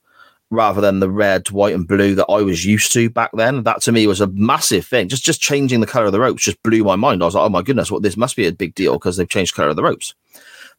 [0.50, 3.62] rather than the red, white, and blue that I was used to back then.
[3.62, 5.08] That to me was a massive thing.
[5.08, 7.22] Just just changing the color of the ropes just blew my mind.
[7.22, 9.26] I was like, oh my goodness, what this must be a big deal because they've
[9.26, 10.14] changed color of the ropes.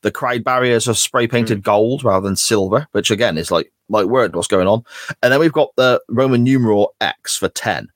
[0.02, 1.64] The crowd barriers are spray painted hmm.
[1.64, 4.84] gold rather than silver, which again is like like word what's going on.
[5.24, 7.90] And then we've got the Roman numeral X for ten,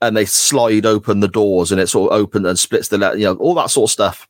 [0.00, 3.24] and they slide open the doors and it sort of opens and splits the you
[3.24, 4.28] know all that sort of stuff.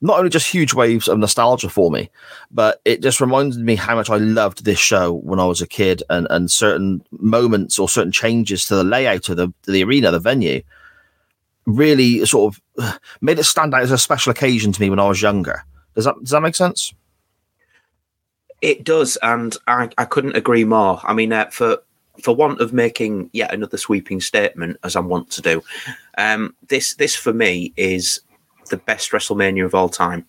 [0.00, 2.10] Not only just huge waves of nostalgia for me,
[2.50, 5.66] but it just reminded me how much I loved this show when I was a
[5.66, 10.10] kid, and and certain moments or certain changes to the layout of the the arena,
[10.10, 10.62] the venue,
[11.66, 14.98] really sort of uh, made it stand out as a special occasion to me when
[14.98, 15.64] I was younger.
[15.94, 16.94] Does that does that make sense?
[18.60, 20.98] It does, and I, I couldn't agree more.
[21.04, 21.78] I mean, uh, for
[22.22, 25.62] for want of making yet another sweeping statement, as I want to do,
[26.16, 28.20] um, this this for me is
[28.70, 30.26] the best WrestleMania of all time.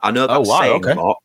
[0.00, 0.92] I know that's Oh, wow, saying okay.
[0.92, 1.22] a lot,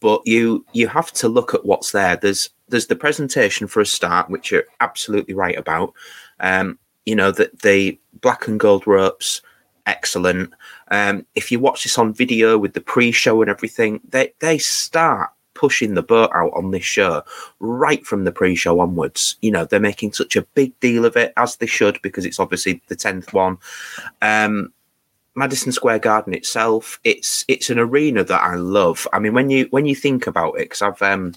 [0.00, 2.16] but you you have to look at what's there.
[2.16, 5.94] There's there's the presentation for a start, which you're absolutely right about.
[6.40, 9.40] Um, you know that the black and gold ropes,
[9.86, 10.52] excellent.
[10.90, 15.30] Um, if you watch this on video with the pre-show and everything, they they start
[15.54, 17.22] pushing the boat out on this show
[17.60, 19.36] right from the pre-show onwards.
[19.42, 22.40] You know they're making such a big deal of it as they should because it's
[22.40, 23.58] obviously the tenth one.
[24.20, 24.72] Um,
[25.34, 29.06] Madison Square Garden itself, it's it's an arena that I love.
[29.12, 31.34] I mean, when you when you think about it, because I've um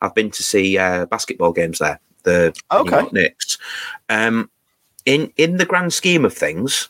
[0.00, 3.06] I've been to see uh, basketball games there, the Okay.
[3.12, 3.58] Knicks.
[4.08, 4.50] Um,
[5.04, 6.88] in in the grand scheme of things,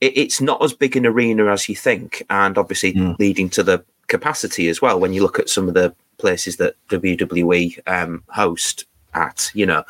[0.00, 3.84] it, it's not as big an arena as you think, and obviously leading to the
[4.08, 5.00] capacity as well.
[5.00, 9.84] When you look at some of the places that WWE um, host at, you know,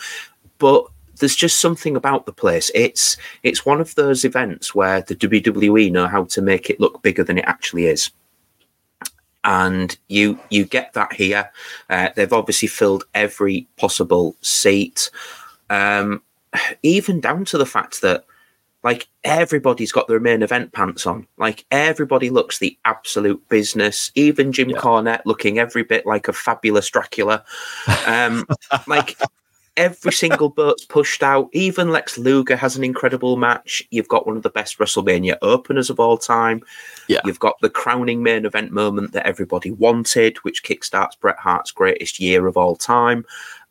[0.58, 0.86] but
[1.18, 2.70] there's just something about the place.
[2.74, 7.02] It's it's one of those events where the WWE know how to make it look
[7.02, 8.10] bigger than it actually is.
[9.44, 11.50] And you you get that here.
[11.88, 15.10] Uh, they've obviously filled every possible seat,
[15.70, 16.22] um,
[16.82, 18.24] even down to the fact that
[18.86, 21.26] like everybody's got their main event pants on.
[21.38, 24.12] Like everybody looks the absolute business.
[24.14, 27.44] Even Jim Cornette looking every bit like a fabulous Dracula.
[28.06, 28.46] Um,
[28.86, 29.18] like
[29.76, 31.48] every single boat's pushed out.
[31.52, 33.82] Even Lex Luger has an incredible match.
[33.90, 36.62] You've got one of the best WrestleMania openers of all time.
[37.08, 37.22] Yeah.
[37.24, 42.20] You've got the crowning main event moment that everybody wanted, which kickstarts Bret Hart's greatest
[42.20, 43.24] year of all time.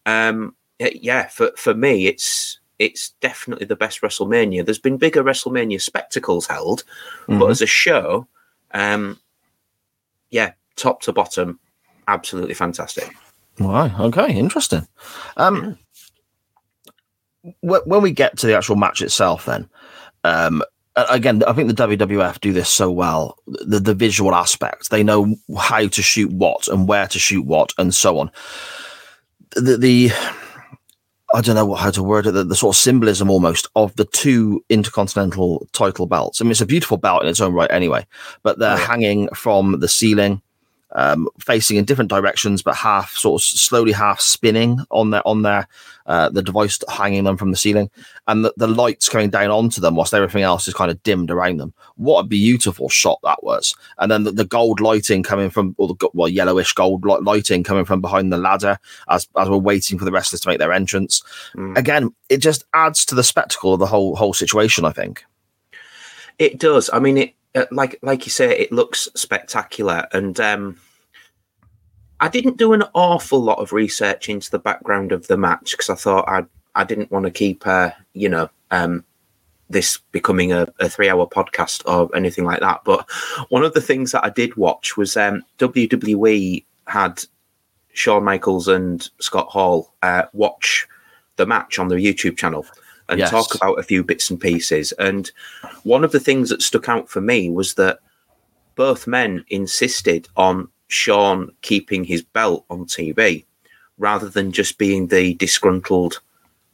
[0.05, 4.65] Um, yeah, for for me, it's it's definitely the best WrestleMania.
[4.65, 6.83] There's been bigger WrestleMania spectacles held,
[7.27, 8.27] but as a show,
[8.71, 9.19] um,
[10.31, 11.59] yeah, top to bottom,
[12.07, 13.15] absolutely fantastic.
[13.59, 13.91] Right.
[13.99, 14.33] Okay.
[14.35, 14.87] Interesting.
[15.37, 15.77] Um,
[17.61, 19.69] wh- when we get to the actual match itself, then,
[20.23, 20.61] um,
[20.95, 23.37] again, I think the WWF do this so well.
[23.47, 27.73] The the visual aspect, they know how to shoot what and where to shoot what,
[27.77, 28.31] and so on.
[29.55, 30.11] The the
[31.35, 32.31] I don't know what, how to word it.
[32.31, 36.39] The, the sort of symbolism almost of the two intercontinental title belts.
[36.39, 38.07] I mean, it's a beautiful belt in its own right, anyway.
[38.41, 40.41] But they're hanging from the ceiling
[40.93, 45.41] um, facing in different directions, but half sort of slowly half spinning on their on
[45.41, 45.67] their
[46.05, 47.89] uh, the device hanging them from the ceiling,
[48.27, 51.31] and the, the lights coming down onto them whilst everything else is kind of dimmed
[51.31, 51.73] around them.
[51.95, 53.75] What a beautiful shot that was!
[53.97, 57.85] And then the, the gold lighting coming from, or the well yellowish gold lighting coming
[57.85, 61.23] from behind the ladder as as we're waiting for the wrestlers to make their entrance.
[61.75, 64.85] Again, it just adds to the spectacle of the whole whole situation.
[64.85, 65.25] I think.
[66.37, 66.89] It does.
[66.91, 70.77] I mean, it uh, like like you say, it looks spectacular, and um,
[72.25, 75.91] I didn't do an awful lot of research into the background of the match because
[75.91, 79.03] I thought I I didn't want to keep uh, you know um,
[79.69, 82.81] this becoming a, a three hour podcast or anything like that.
[82.83, 83.09] But
[83.49, 87.23] one of the things that I did watch was um, WWE had
[87.93, 90.87] Shawn Michaels and Scott Hall uh, watch
[91.35, 92.65] the match on their YouTube channel
[93.07, 93.29] and Yes.
[93.29, 94.91] talk about a few bits and pieces.
[94.93, 95.31] And
[95.83, 97.99] one of the things that stuck out for me was that
[98.75, 103.45] both men insisted on Shawn keeping his belt on TV
[103.97, 106.19] rather than just being the disgruntled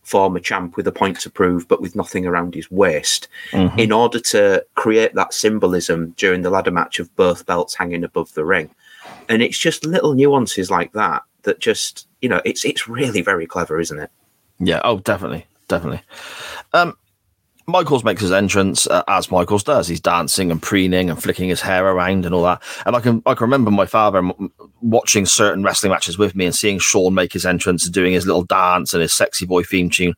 [0.03, 3.27] former champ with a point to prove but with nothing around his waist.
[3.77, 8.33] In order to create that symbolism during the ladder match of both belts hanging above
[8.33, 8.69] the ring.
[9.29, 13.47] And it's just little nuances like that that just you know it's it's really very
[13.47, 14.11] clever isn't it?
[14.59, 14.81] Yeah.
[14.83, 16.01] Oh, definitely, definitely.
[16.73, 16.95] Um,
[17.67, 19.87] Michaels makes his entrance uh, as Michaels does.
[19.87, 22.61] He's dancing and preening and flicking his hair around and all that.
[22.85, 26.45] And I can I can remember my father m- watching certain wrestling matches with me
[26.45, 29.63] and seeing Shawn make his entrance and doing his little dance and his sexy boy
[29.63, 30.13] theme tune.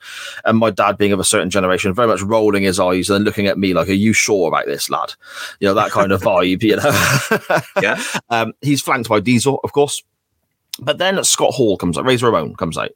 [0.46, 3.48] And my dad, being of a certain generation, very much rolling his eyes and looking
[3.48, 5.14] at me like, "Are you sure about this, lad?"
[5.60, 6.64] You know that kind of vibe.
[6.64, 7.62] You know.
[7.82, 10.02] yeah Um, he's flanked by Diesel, of course.
[10.80, 12.90] But then Scott Hall comes out, Razor Ramon comes out,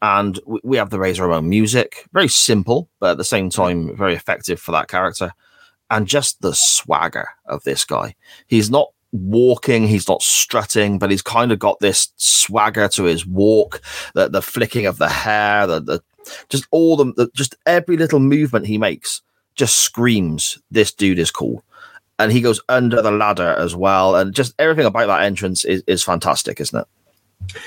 [0.00, 2.06] and we, have the Razor Ramon music.
[2.12, 5.32] Very simple, but at the same time, very effective for that character.
[5.90, 8.14] And just the swagger of this guy.
[8.46, 13.26] He's not walking, he's not strutting, but he's kind of got this swagger to his
[13.26, 13.80] walk,
[14.14, 16.02] the, the flicking of the hair, the, the
[16.50, 19.22] just all the, the just every little movement he makes
[19.54, 21.64] just screams, this dude is cool
[22.18, 24.16] and he goes under the ladder as well.
[24.16, 27.58] And just everything about that entrance is, is fantastic, isn't it?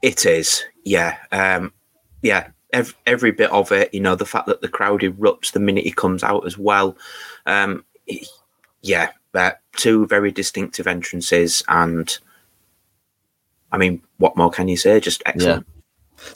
[0.00, 1.72] It is, yeah, um,
[2.22, 2.48] yeah.
[2.72, 3.92] every, every bit of it.
[3.92, 6.96] You know, the fact that the crowd erupts the minute he comes out as well.
[7.46, 7.84] Um,
[8.82, 12.18] yeah, uh, two very distinctive entrances, and
[13.70, 15.00] I mean, what more can you say?
[15.00, 15.66] Just excellent.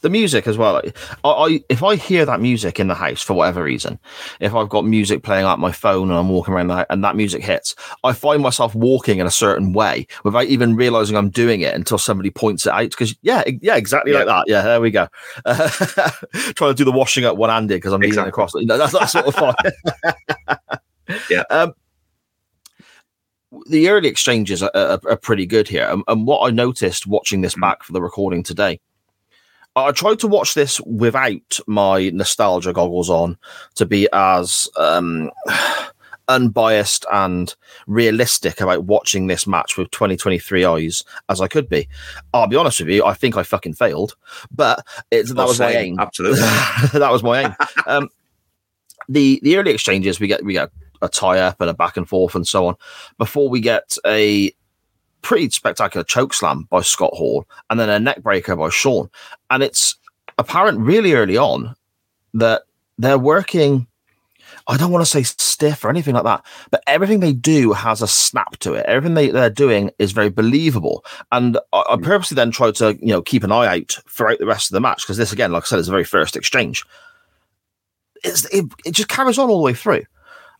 [0.00, 0.80] The music as well.
[1.24, 3.98] I, I if I hear that music in the house for whatever reason,
[4.40, 7.16] if I've got music playing out my phone and I'm walking around hou- and that
[7.16, 11.60] music hits, I find myself walking in a certain way without even realizing I'm doing
[11.60, 12.90] it until somebody points it out.
[12.90, 14.44] Because yeah, yeah, exactly like that.
[14.46, 15.08] Yeah, there we go.
[15.44, 15.68] Uh,
[16.54, 18.28] trying to do the washing up one handed because I'm leaning Exactly.
[18.30, 18.54] across.
[18.54, 19.54] You know, that's that sort of fun.
[21.28, 21.42] Yeah.
[21.50, 21.74] Um,
[23.68, 27.42] the early exchanges are, are, are pretty good here, and, and what I noticed watching
[27.42, 28.80] this back for the recording today.
[29.74, 33.38] I tried to watch this without my nostalgia goggles on
[33.76, 35.30] to be as um,
[36.28, 37.54] unbiased and
[37.86, 41.88] realistic about watching this match with 2023 eyes as I could be.
[42.34, 44.14] I'll be honest with you, I think I fucking failed,
[44.54, 45.98] but it's, that Well, was my aim.
[45.98, 46.40] Absolutely.
[46.98, 47.54] that was my aim.
[47.86, 48.08] Um,
[49.08, 50.70] the the early exchanges we get we get
[51.02, 52.76] a tie up and a back and forth and so on
[53.18, 54.52] before we get a
[55.22, 59.08] pretty spectacular choke slam by Scott Hall and then a neck breaker by Shawn.
[59.50, 59.96] And it's
[60.38, 61.74] apparent really early on
[62.34, 62.62] that
[62.98, 63.86] they're working.
[64.68, 68.02] I don't want to say stiff or anything like that, but everything they do has
[68.02, 68.86] a snap to it.
[68.86, 71.04] Everything they, they're doing is very believable.
[71.30, 74.46] And I, I purposely then tried to, you know, keep an eye out throughout the
[74.46, 76.84] rest of the match because this, again, like I said, is the very first exchange.
[78.22, 80.04] It's, it, it just carries on all the way through.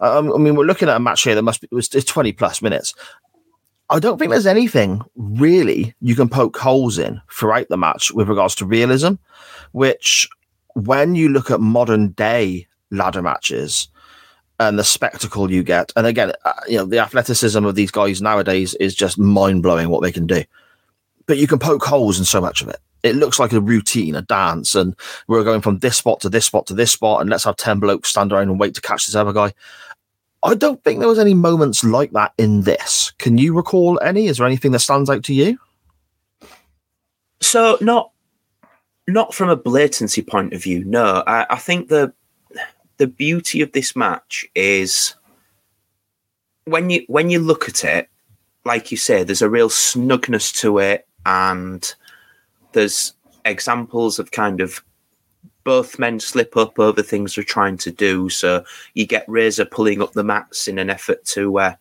[0.00, 2.60] Um, I mean, we're looking at a match here that must be it's 20 plus
[2.60, 2.92] minutes.
[3.92, 8.26] I don't think there's anything really you can poke holes in throughout the match with
[8.26, 9.14] regards to realism,
[9.72, 10.26] which
[10.74, 13.88] when you look at modern day ladder matches
[14.58, 18.22] and the spectacle you get, and again, uh, you know, the athleticism of these guys
[18.22, 20.42] nowadays is just mind blowing what they can do.
[21.26, 22.78] But you can poke holes in so much of it.
[23.02, 24.96] It looks like a routine, a dance, and
[25.28, 27.78] we're going from this spot to this spot to this spot, and let's have 10
[27.78, 29.52] blokes stand around and wait to catch this other guy.
[30.44, 33.12] I don't think there was any moments like that in this.
[33.18, 34.26] Can you recall any?
[34.26, 35.58] Is there anything that stands out to you?
[37.40, 38.10] So not
[39.06, 40.84] not from a blatancy point of view.
[40.84, 42.12] No, I, I think the
[42.98, 45.14] the beauty of this match is
[46.64, 48.08] when you when you look at it,
[48.64, 51.94] like you say, there's a real snugness to it, and
[52.72, 54.82] there's examples of kind of
[55.64, 58.28] both men slip up over things they're trying to do.
[58.28, 61.74] So you get Razor pulling up the mats in an effort to uh,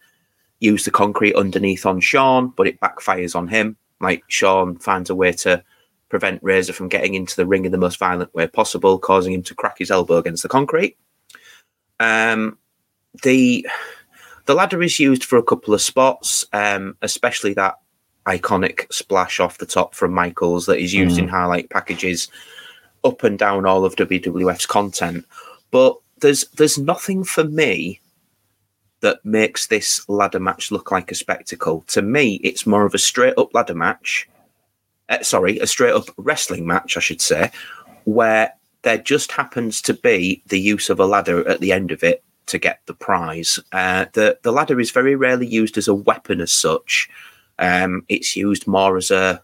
[0.60, 3.78] use the concrete underneath on Shawn, but it backfires on him.
[4.00, 5.64] Like Shawn finds a way to
[6.10, 9.44] prevent Razor from getting into the ring in the most violent way possible, causing him
[9.44, 10.98] to crack his elbow against the concrete.
[12.00, 12.58] Um,
[13.24, 13.68] the
[14.46, 17.76] the ladder is used for a couple of spots, um, especially that
[18.26, 22.28] iconic splash off the top from Michaels that is used in highlight packages
[23.04, 25.26] up and down all of WWF's content.
[25.72, 28.00] But there's there's nothing for me
[29.02, 31.84] that makes this ladder match look like a spectacle.
[31.88, 34.30] To me, it's more of a straight up ladder match.
[35.10, 37.52] Uh, sorry, a straight up wrestling match, I should say,
[38.06, 42.04] where there just happens to be the use of a ladder at the end of
[42.04, 43.60] it to get the prize.
[43.72, 47.10] Uh, the the ladder is very rarely used as a weapon as such.
[47.60, 49.44] Um, it's used more as a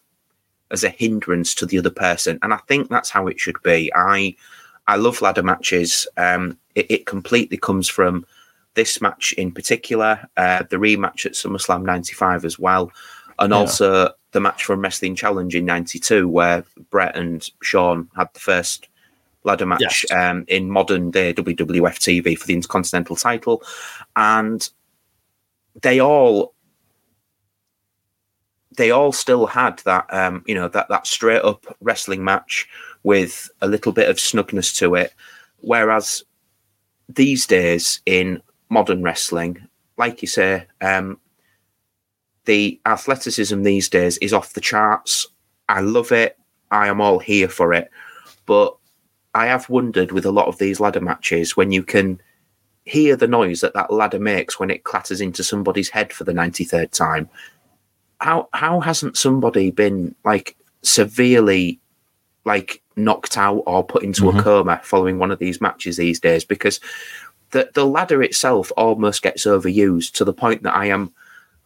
[0.71, 3.91] as a hindrance to the other person, and I think that's how it should be.
[3.95, 4.36] I
[4.88, 6.08] I love ladder matches.
[6.17, 8.25] Um, it, it completely comes from
[8.75, 12.91] this match in particular, uh, the rematch at SummerSlam '95 as well,
[13.39, 13.58] and Yeah.
[13.58, 18.88] also the match from Wrestling Challenge in '92 where Bret and Shawn had the first
[19.43, 20.12] ladder match Yes.
[20.12, 23.63] um, in modern day WWF TV for the Intercontinental title,
[24.15, 24.69] and
[25.82, 26.53] they all
[28.78, 32.68] they all still had that um, you know that that straight up wrestling match
[33.04, 35.13] with a little bit of snugness to it,
[35.58, 36.24] whereas
[37.10, 41.20] these days in modern wrestling, like you say, um,
[42.46, 45.28] the athleticism these days is off the charts.
[45.70, 46.38] I love it.
[46.72, 47.90] I am all here for it.
[48.46, 48.76] But
[49.34, 52.21] I have wondered with a lot of these ladder matches when you can
[52.86, 56.32] hear the noise that that ladder makes when it clatters into somebody's head for the
[56.32, 57.30] 93rd time.
[58.20, 61.80] How how hasn't somebody been like severely
[62.46, 64.42] like knocked out or put into a mm-hmm.
[64.42, 66.44] coma following one of these matches these days?
[66.44, 66.80] Because
[67.52, 71.13] the the ladder itself almost gets overused to the point that I am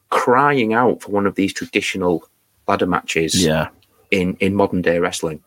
[0.10, 2.24] crying out for one of these traditional
[2.68, 3.70] ladder matches Yeah.
[4.12, 5.41] in in modern day wrestling.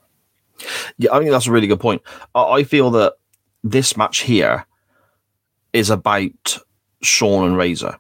[0.98, 2.02] Yeah, I think that's a really good point.
[2.34, 3.14] I, I feel that
[3.62, 4.66] this match here
[5.72, 6.58] is about
[7.02, 7.98] Shawn and Razor,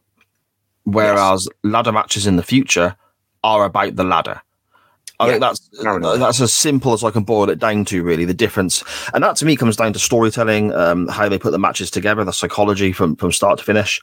[0.84, 2.96] whereas ladder matches in the future
[3.42, 4.40] are about the ladder.
[5.20, 5.70] I Yeah, think that's
[6.18, 8.02] that's as simple as I can boil it down to.
[8.02, 8.82] Really, the difference,
[9.12, 12.24] and that to me comes down to storytelling, um, how they put the matches together,
[12.24, 14.00] the psychology from from start to finish.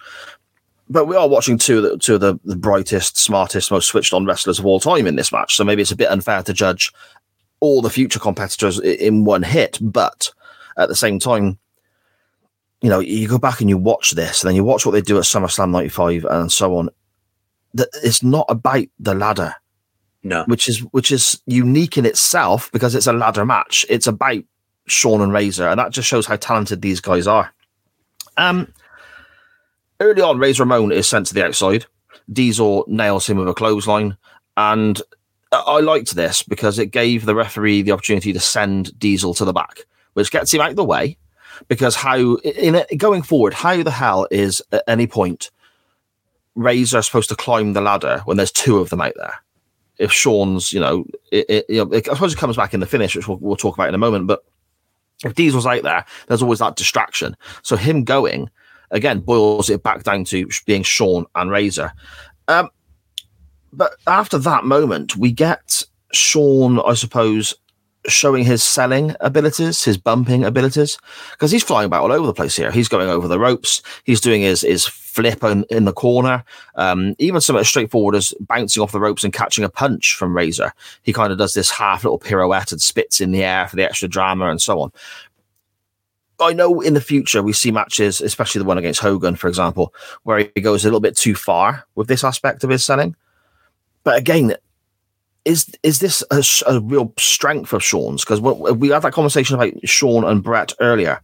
[0.89, 4.13] But we are watching two of the two of the, the brightest, smartest, most switched
[4.13, 5.55] on wrestlers of all time in this match.
[5.55, 6.93] So maybe it's a bit unfair to judge
[7.59, 9.79] all the future competitors in one hit.
[9.81, 10.31] But
[10.77, 11.59] at the same time,
[12.81, 15.01] you know, you go back and you watch this, and then you watch what they
[15.01, 16.89] do at SummerSlam '95 and so on.
[17.73, 19.55] That it's not about the ladder
[20.23, 20.43] No.
[20.45, 23.85] which is which is unique in itself because it's a ladder match.
[23.89, 24.43] It's about
[24.87, 27.53] Shawn and Razor, and that just shows how talented these guys are.
[28.37, 28.73] Um,
[29.99, 31.85] early on, Razor Ramon is sent to the outside.
[32.31, 34.17] Diesel nails him with a clothesline,
[34.57, 35.01] and
[35.51, 39.45] I- I liked this because it gave the referee the opportunity to send Diesel to
[39.45, 41.17] the back, which gets him out of the way.
[41.67, 45.51] Because how in it, going forward, how the hell is at any point
[46.55, 49.35] Razor supposed to climb the ladder when there's two of them out there?
[50.01, 53.27] if Shawn's, you know, it, it, I suppose it comes back in the finish, which
[53.27, 54.25] we'll, we'll talk about in a moment.
[54.25, 54.43] But
[55.23, 57.37] if Diesel's out there, there's always that distraction.
[57.61, 58.49] So him going
[58.89, 61.93] again boils it back down to being Shawn and Razor.
[62.47, 62.69] Um,
[63.71, 67.53] but after that moment, we get Shawn, I suppose,
[68.07, 70.97] showing his selling abilities, his bumping abilities,
[71.31, 72.71] because he's flying about all over the place here.
[72.71, 73.81] He's going over the ropes.
[74.03, 76.43] He's doing his his flip in, in the corner.
[76.75, 80.35] Um, even something as straightforward as bouncing off the ropes and catching a punch from
[80.35, 80.73] Razor.
[81.03, 83.83] He kind of does this half little pirouette and spits in the air for the
[83.83, 84.91] extra drama and so on.
[86.39, 89.93] I know in the future we see matches, especially the one against Hogan, for example,
[90.23, 93.15] where he goes a little bit too far with this aspect of his selling.
[94.03, 94.55] But again,
[95.45, 98.23] is is this a, a real strength of Shawn's?
[98.23, 101.21] Because we had that conversation about Shawn and Bret earlier.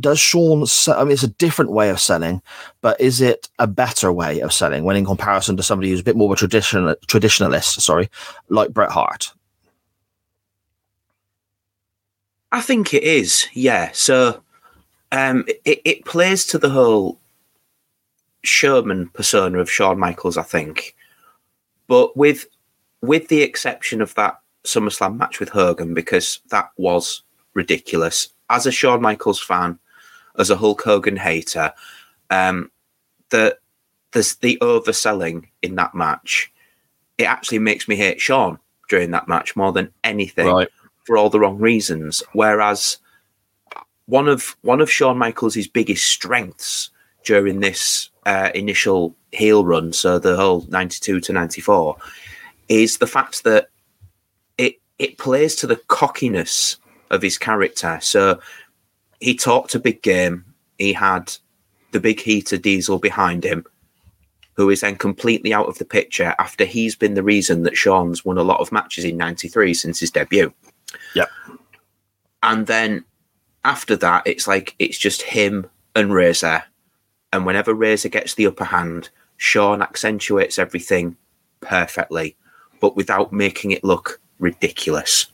[0.00, 0.66] Does Shawn?
[0.66, 2.42] se- I mean, it's a different way of selling,
[2.80, 6.04] but is it a better way of selling when in comparison to somebody who's a
[6.04, 7.80] bit more of a traditional traditionalist?
[7.80, 8.10] Sorry,
[8.48, 9.32] like Bret Hart.
[12.50, 13.90] I think it is, yeah.
[13.92, 14.40] So
[15.12, 17.18] um, it, it plays to the whole
[18.44, 20.94] showman persona of Shawn Michaels, I think.
[21.86, 22.46] But with
[23.06, 27.22] with the exception of that SummerSlam match with Hogan, because that was
[27.54, 28.28] ridiculous.
[28.50, 29.78] As a Shawn Michaels fan,
[30.38, 31.72] as a Hulk Hogan hater,
[32.30, 32.70] um,
[33.30, 33.56] the
[34.12, 36.52] there's the overselling in that match.
[37.18, 40.68] It actually makes me hate Shawn during that match more than anything Right.
[41.04, 42.22] for all the wrong reasons.
[42.32, 42.98] Whereas
[44.06, 46.90] one of one of Shawn Michaels' biggest strengths
[47.24, 51.96] during this uh, initial heel run, so the whole '92 to '94,
[52.68, 53.68] is the fact that
[54.58, 56.76] it it plays to the cockiness
[57.10, 57.98] of his character.
[58.00, 58.40] So
[59.20, 60.44] he talked a big game.
[60.78, 61.34] He had
[61.92, 63.64] the big heater Diesel behind him,
[64.54, 68.24] who is then completely out of the picture after he's been the reason that Shawn's
[68.24, 70.52] won a lot of matches in '93 since his debut.
[71.14, 71.26] Yeah.
[72.42, 73.04] And then
[73.64, 76.64] after that, it's like it's just him and Razor.
[77.32, 81.16] And whenever Razor gets the upper hand, Shawn accentuates everything
[81.60, 82.36] perfectly,
[82.84, 85.28] but without making it look ridiculous.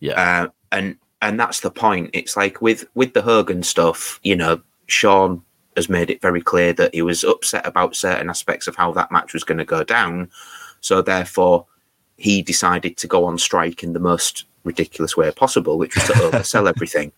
[0.00, 0.14] Yeah.
[0.44, 2.08] Uh, and and that's the point.
[2.14, 5.42] It's like with with the Hogan stuff, you know, Shawn
[5.76, 9.12] has made it very clear that he was upset about certain aspects of how that
[9.12, 10.30] match was going to go down.
[10.80, 11.66] So therefore,
[12.16, 16.12] he decided to go on strike in the most ridiculous way possible, which was to
[16.14, 17.12] oversell everything.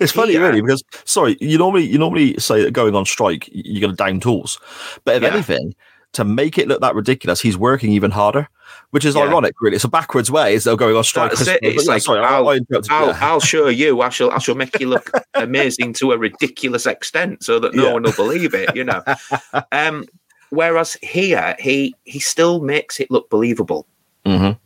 [0.00, 0.46] it's funny, Yeah.
[0.46, 4.04] really, because sorry, you normally you normally say that going on strike, you're going to
[4.04, 4.60] down tools,
[5.04, 5.32] but if Yeah.
[5.34, 5.74] anything,
[6.12, 8.48] to make it look that ridiculous, he's working even harder,
[8.90, 9.22] which is Yeah.
[9.22, 9.54] ironic.
[9.60, 10.54] Really, it's a backwards way.
[10.54, 11.32] Is they're going on strike.
[11.32, 11.60] That's it.
[11.62, 13.22] It's yeah, like sorry, I'll, I interrupted you I'll, there.
[13.22, 14.00] I'll show you.
[14.00, 17.86] I shall I shall make you look amazing to a ridiculous extent, so that no
[17.86, 17.92] Yeah.
[17.92, 18.74] one will believe it.
[18.74, 19.02] You know.
[19.72, 20.06] um,
[20.50, 23.86] whereas here, he he still makes it look believable.
[24.24, 24.58] Mhm.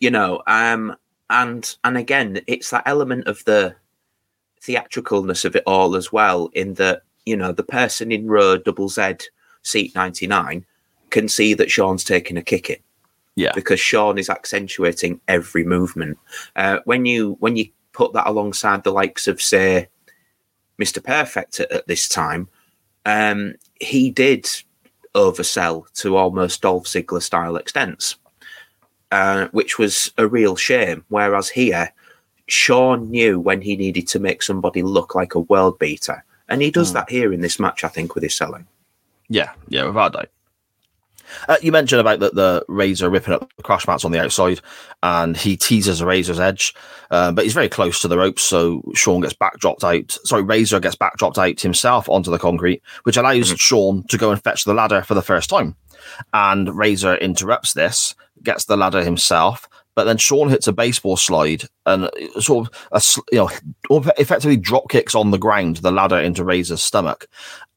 [0.00, 0.42] You know.
[0.46, 0.96] Um,
[1.30, 3.76] and and again, it's that element of the
[4.62, 6.50] theatricalness of it all as well.
[6.54, 9.14] In that you know the person in row double Z
[9.62, 10.64] seat ninety nine
[11.10, 12.78] can see that Shawn's taking a kick in
[13.34, 16.18] Yeah, because Shawn is accentuating every movement.
[16.56, 19.88] Uh, when you when you put that alongside the likes of say
[20.80, 21.02] Mr.
[21.02, 22.48] Perfect at, at this time,
[23.04, 24.48] um, he did
[25.14, 28.16] oversell to almost Dolph Ziggler style extents,
[29.10, 31.04] uh, which was a real shame.
[31.08, 31.92] Whereas here,
[32.46, 36.70] Shawn knew when he needed to make somebody look like a world beater, and he
[36.70, 37.84] does that here in this match.
[37.84, 38.66] I think with his selling.
[39.30, 40.28] Yeah, yeah, without doubt.
[41.48, 44.60] Uh, you mentioned about the, the Razor ripping up the crash mats on the outside,
[45.04, 46.74] and he teases a Razor's edge,
[47.12, 50.18] uh, but he's very close to the ropes, so Shawn gets backdropped out.
[50.24, 54.42] Sorry, Razor gets backdropped out himself onto the concrete, which allows Shawn to go and
[54.42, 55.76] fetch the ladder for the first time.
[56.32, 61.64] And Razor interrupts this, gets the ladder himself, but then Shawn hits a baseball slide
[61.84, 62.08] and
[62.38, 63.02] sort of a
[63.32, 63.50] you know
[64.18, 67.26] effectively drop kicks on the ground the ladder into Razor's stomach,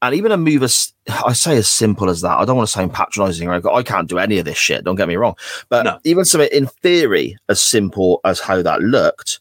[0.06, 0.92] and even a move as
[1.24, 2.38] I say as simple as that.
[2.38, 3.48] I don't want to sound patronising.
[3.48, 3.64] Right?
[3.64, 4.84] I can't do any of this shit.
[4.84, 5.36] Don't get me wrong,
[5.68, 5.98] but No.
[6.04, 9.40] even something in theory as simple as how that looked.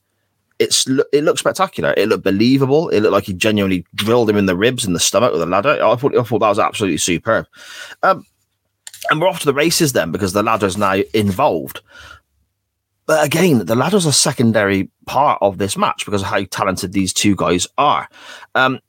[0.59, 1.93] It's it looked spectacular.
[1.97, 2.89] It looked believable.
[2.89, 5.45] It looked like he genuinely drilled him in the ribs and the stomach with a
[5.45, 5.79] ladder.
[5.83, 7.47] I thought I thought that was absolutely superb.
[8.03, 8.25] Um,
[9.09, 11.81] and we're off to the races then because the ladder is now involved.
[13.05, 17.11] But again, the ladder's a secondary part of this match because of how talented these
[17.11, 18.07] two guys are.
[18.55, 18.79] Um,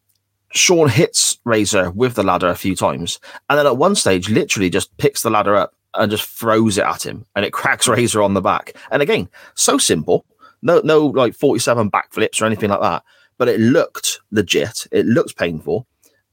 [0.54, 4.70] Shawn hits Razor with the ladder a few times, and then at one stage, literally
[4.70, 8.22] just picks the ladder up and just throws it at him, and it cracks Razor
[8.22, 8.76] on the back.
[8.90, 10.24] And again, so simple,
[10.62, 13.02] no, no, like forty-seven backflips or anything like that.
[13.36, 14.86] But it looked legit.
[14.92, 15.86] It looked painful.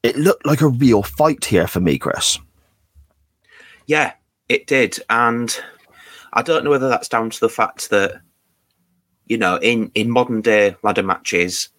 [0.04, 2.38] It looked like a real fight here for me, Chris.
[3.88, 4.14] Yeah,
[4.50, 5.60] it did, and
[6.34, 8.22] I don't know whether that's down to the fact that
[9.32, 11.70] you know, in in modern day ladder matches,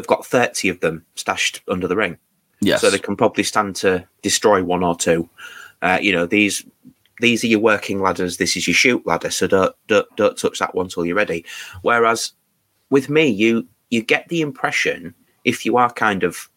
[0.00, 2.18] they've got thirty of them stashed under the ring,
[2.60, 2.80] Yes.
[2.80, 5.28] so they can probably stand to destroy one or two.
[5.82, 6.64] Uh, you know, these
[7.20, 8.36] these are your working ladders.
[8.36, 9.30] This is your shoot ladder.
[9.30, 11.44] So don't don't don't touch that one till you're ready.
[11.82, 12.32] Whereas
[12.90, 16.50] with me, you you get the impression if you are kind of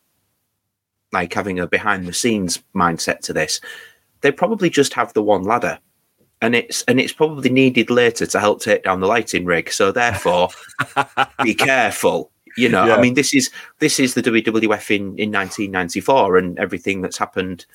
[1.12, 3.62] like having a behind the scenes mindset to this,
[4.22, 5.80] they probably just have the one ladder.
[6.42, 9.72] And it's and it's probably needed later to help take down the lighting rig.
[9.72, 10.50] So therefore,
[11.44, 12.32] be careful.
[12.60, 12.96] You know, Yeah.
[12.96, 13.50] I mean, this is
[13.80, 17.66] this is the WWF in in 1994, and everything that's happened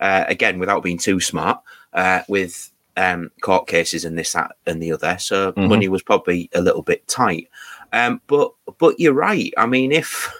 [0.00, 1.60] uh, again without being too smart
[1.92, 5.16] uh, with um, court cases and this that and the other.
[5.18, 5.68] So Mhm.
[5.68, 7.48] money was probably a little bit tight.
[7.92, 9.52] Um, but but you're right.
[9.56, 10.32] I mean, if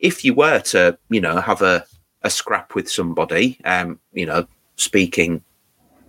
[0.00, 1.84] if you were to you know have a
[2.22, 5.42] a scrap with somebody, um, you know, speaking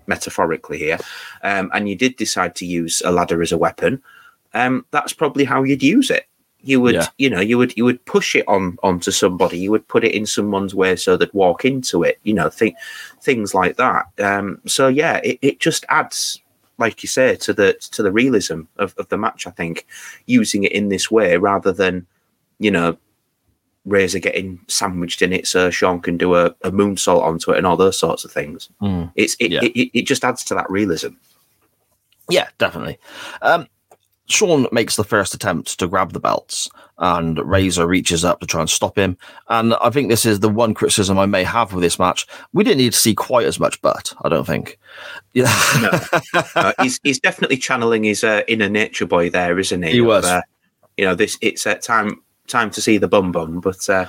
[0.08, 0.98] metaphorically here,
[1.44, 4.02] um, and you did decide to use a ladder as a weapon,
[4.54, 6.26] um, that's probably how you'd use it.
[6.62, 7.08] You would, Yeah.
[7.18, 9.58] you know, you would you would push it on onto somebody.
[9.58, 12.20] You would put it in someone's way so they'd walk into it.
[12.24, 12.76] You know, think
[13.22, 14.08] things like that.
[14.20, 16.42] Um, so yeah, it, it just adds,
[16.78, 19.48] like you say, to the to the realism of, of the match.
[19.48, 19.88] I think
[20.26, 22.06] using it in this way rather than,
[22.60, 22.98] you know,
[23.86, 27.66] Razor getting sandwiched in it so Shawn can do a, a moonsault onto it and
[27.66, 28.70] all those sorts of things.
[28.82, 29.14] Mm.
[29.16, 29.62] It's it, Yeah.
[29.64, 31.12] it, it, it just adds to that realism.
[32.30, 33.00] Yeah, definitely.
[33.42, 33.68] Um,
[34.30, 36.70] Shawn makes the first attempt to grab the belts,
[37.00, 39.18] and Razor reaches up to try and stop him.
[39.48, 42.28] And I think this is the one criticism I may have with this match.
[42.54, 44.78] We didn't need to see quite as much butt, I don't think.
[45.34, 45.52] Yeah,
[46.56, 49.92] Uh, he's he's definitely channeling his uh, inner nature boy there, isn't he?
[49.92, 50.26] He Of, was.
[50.26, 50.42] uh,
[50.98, 54.06] you know, this it's uh, time time to see the bum bum, but uh,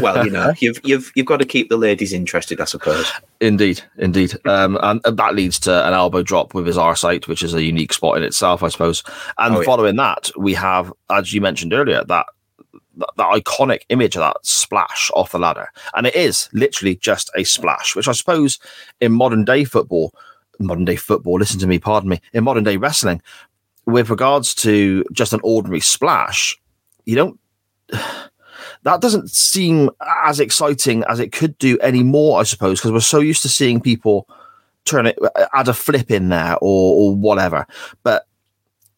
[0.00, 3.10] well, you know, you've you've you've got to keep the ladies interested, I suppose.
[3.40, 4.34] indeed, indeed.
[4.46, 7.62] Um, and that leads to an elbow drop with his R site, which is a
[7.62, 9.02] unique spot in itself, I suppose.
[9.38, 9.64] And Oh, yeah.
[9.64, 12.26] following that, we have, as you mentioned earlier, that
[12.96, 15.68] that, that iconic image of that splash off the ladder.
[15.94, 18.58] And it is literally just a splash, which I suppose
[19.00, 20.12] in modern day football,
[20.58, 23.22] modern day football, listen to me, pardon me, in modern day wrestling,
[23.86, 26.60] with regards to just an ordinary splash,
[27.06, 27.40] you don't.
[28.82, 29.90] That doesn't seem
[30.24, 33.80] as exciting as it could do anymore, I suppose, because we're so used to seeing
[33.80, 34.26] people
[34.84, 35.18] turn it,
[35.54, 37.66] add a flip in there or, or whatever.
[38.02, 38.26] But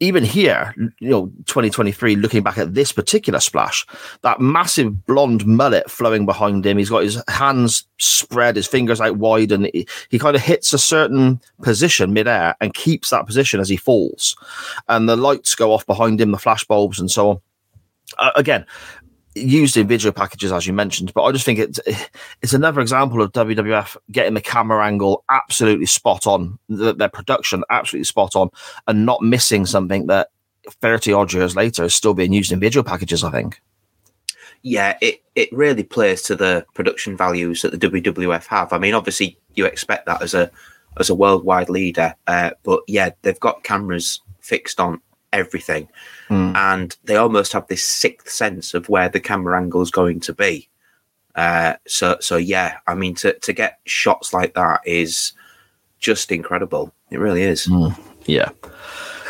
[0.03, 3.87] even here, you know, 2023, looking back at this particular splash,
[4.23, 9.19] that massive blonde mullet flowing behind him, he's got his hands spread, his fingers out
[9.19, 13.61] wide, and he, he kind of hits a certain position midair and keeps that position
[13.61, 14.35] as he falls.
[14.89, 17.41] And the lights go off behind him, the flash bulbs, and so on.
[18.19, 18.67] Uh, again,
[19.35, 21.81] used in video packages, as you mentioned, but I just think it's
[22.43, 27.65] it's another example of WWF getting the camera angle absolutely spot on, the, their production
[27.71, 28.51] absolutely spot on,
[28.87, 30.29] and not missing something that
[30.69, 33.61] 30 odd years later is still being used in video packages, I think.
[34.63, 38.73] Yeah, it it really plays to the production values that the WWF have.
[38.73, 40.51] I mean, obviously, you expect that as a
[40.99, 45.01] as a worldwide leader, uh, but yeah, they've got cameras fixed on
[45.33, 45.89] everything,
[46.29, 46.55] Mm.
[46.57, 50.33] and they almost have this sixth sense of where the camera angle is going to
[50.33, 50.69] be.
[51.35, 55.33] Uh, so so yeah, I mean, to to get shots like that is
[55.99, 56.93] just incredible.
[57.11, 57.69] It really is.
[58.27, 58.51] Yeah.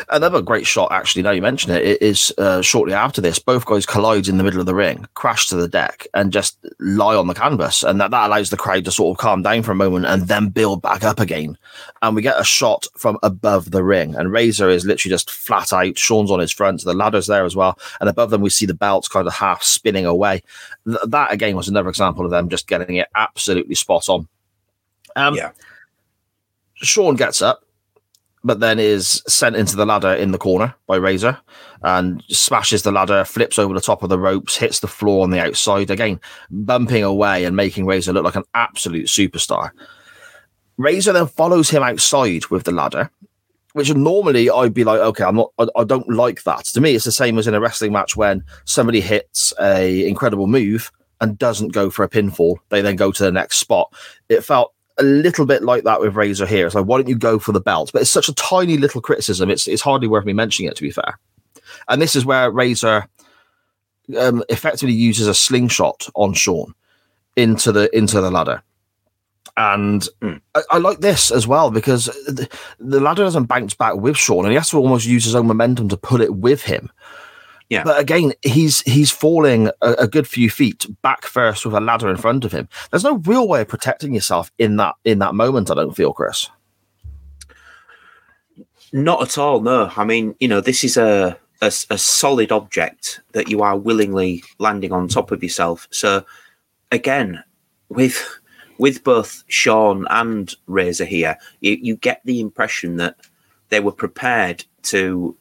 [0.09, 3.39] Another great shot, actually, now you mention it, it is uh, shortly after this.
[3.39, 6.57] Both guys collide in the middle of the ring, crash to the deck, and just
[6.79, 7.83] lie on the canvas.
[7.83, 10.23] And that, that allows the crowd to sort of calm down for a moment and
[10.23, 11.57] then build back up again.
[12.01, 14.15] And we get a shot from above the ring.
[14.15, 15.97] And Razor is literally just flat out.
[15.97, 16.83] Shawn's on his front.
[16.83, 17.77] The ladder's there as well.
[17.99, 20.43] And above them, we see the belts kind of half spinning away.
[20.85, 24.27] Th- that, again, was another example of them just getting it absolutely spot on.
[25.15, 25.51] Um, Yeah.
[26.75, 27.62] Shawn gets up,
[28.43, 31.39] but then is sent into the ladder in the corner by Razor
[31.81, 35.29] and smashes the ladder, flips over the top of the ropes, hits the floor on
[35.29, 36.19] the outside again,
[36.51, 39.71] bumping away and making Razor look like an absolute superstar.
[40.77, 43.09] Razor then follows him outside with the ladder,
[43.73, 46.65] which normally I'd be like, okay, I'm not, I, I don't like that.
[46.65, 50.47] To me, it's the same as in a wrestling match when somebody hits a incredible
[50.47, 50.91] move
[51.21, 52.57] and doesn't go for a pinfall.
[52.69, 53.93] They then go to the next spot.
[54.27, 56.65] It felt a little bit like that with Razor here.
[56.65, 57.91] It's like, why don't you go for the belt?
[57.93, 59.49] But it's such a tiny little criticism.
[59.49, 61.19] It's it's hardly worth me mentioning it, to be fair.
[61.87, 63.07] And this is where Razor
[64.17, 66.73] um, effectively uses a slingshot on Shawn
[67.35, 68.61] into the into the ladder.
[69.55, 70.07] And
[70.55, 74.45] I, I like this as well because the, the ladder doesn't bounce back with Shawn,
[74.45, 76.89] and he has to almost use his own momentum to pull it with him.
[77.73, 77.83] Yeah.
[77.83, 82.07] But again, he's he's falling a, a good few feet back first with a ladder
[82.07, 82.69] in front of him.
[82.91, 85.71] There's no real way of protecting yourself in that in that moment.
[85.71, 86.51] I don't feel, Chris.
[88.91, 89.59] Not at all.
[89.61, 94.43] No, I mean, you know, this is a a solid object that you are willingly
[94.59, 95.87] landing on top of yourself.
[95.91, 96.25] So,
[96.91, 97.43] again,
[97.89, 98.23] with
[98.77, 103.15] with both Shawn and Razor here, you, you get the impression that
[103.69, 105.35] they were prepared to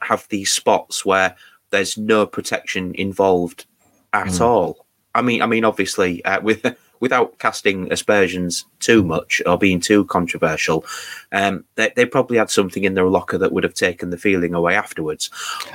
[0.00, 1.34] have these spots where
[1.74, 3.66] there's no protection involved
[4.12, 4.86] at all.
[5.12, 6.64] I mean, I mean, obviously, uh, with
[7.00, 10.84] without casting aspersions too much or being too controversial,
[11.32, 14.54] um, they, they probably had something in their locker that would have taken the feeling
[14.54, 15.30] away afterwards.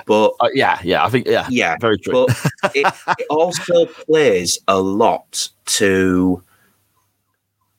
[0.05, 2.25] But Uh, yeah, yeah, I think yeah, yeah, very true.
[2.27, 6.41] But it, it also plays a lot to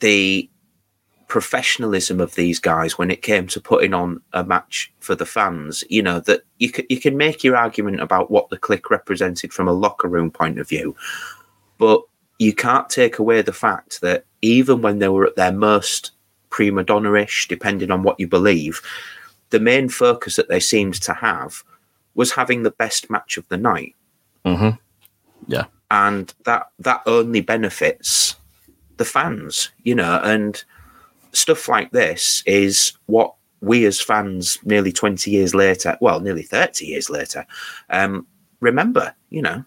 [0.01, 0.49] the
[1.31, 5.85] professionalism of these guys when it came to putting on a match for the fans.
[5.89, 9.53] You know that you can you can make your argument about what the Kliq represented
[9.53, 10.95] from a locker room point of view,
[11.78, 12.03] but
[12.39, 16.12] you can't take away the fact that even when they were at their most
[16.51, 18.83] prima donna-ish, depending on what you believe,
[19.51, 21.62] the main focus that they seemed to have
[22.14, 23.95] was having the best match of the night
[24.45, 24.70] hmm
[25.47, 28.37] Yeah, and that that only benefits
[28.97, 30.64] the fans you know and
[31.33, 36.87] stuff like this is what we as fans nearly 20 years later well nearly 30
[36.87, 37.47] years later
[37.91, 38.26] um
[38.61, 39.64] remember you know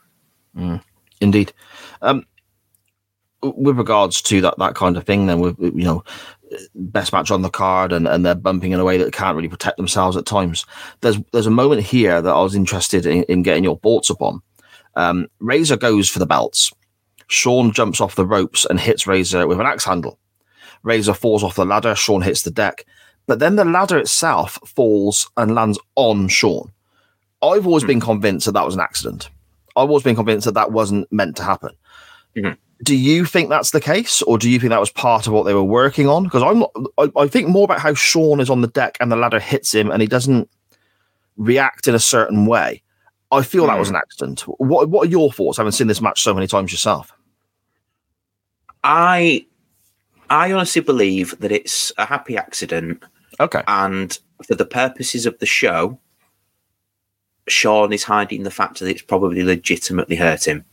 [1.23, 1.53] indeed.
[2.01, 2.25] Um,
[3.41, 6.03] with regards to that that kind of thing, then with you know
[6.75, 9.49] best match on the card and, and they're bumping in a way that can't really
[9.49, 10.65] protect themselves at times.
[11.01, 14.41] There's there's a moment here that I was interested in, in getting your thoughts upon.
[14.95, 16.71] Um, Razor goes for the belts.
[17.27, 20.19] Sean jumps off the ropes and hits Razor with an axe handle.
[20.83, 21.95] Razor falls off the ladder.
[21.95, 22.85] Shawn hits the deck,
[23.25, 26.71] but then the ladder itself falls and lands on Shawn.
[27.41, 27.87] I've always hmm.
[27.87, 29.29] been convinced that that was an accident.
[29.75, 31.71] I've always been convinced that that wasn't meant to happen.
[32.35, 32.51] Hmm.
[32.81, 35.43] Do you think that's the case, or do you think that was part of what
[35.43, 36.23] they were working on?
[36.23, 39.11] Because I'm, not, I, I think more about how Sean is on the deck and
[39.11, 40.49] the ladder hits him, and he doesn't
[41.37, 42.81] react in a certain way.
[43.31, 43.95] I feel that was hmm.
[43.95, 44.41] an accident.
[44.41, 45.57] What What are your thoughts?
[45.57, 47.11] Having seen this match so many times yourself.
[48.83, 49.45] i
[50.33, 53.03] i honestly believe that it's a happy accident
[53.39, 53.63] Okay.
[53.67, 55.97] and for the purposes of the show
[57.47, 60.65] shawn is hiding the fact that it's probably legitimately hurt him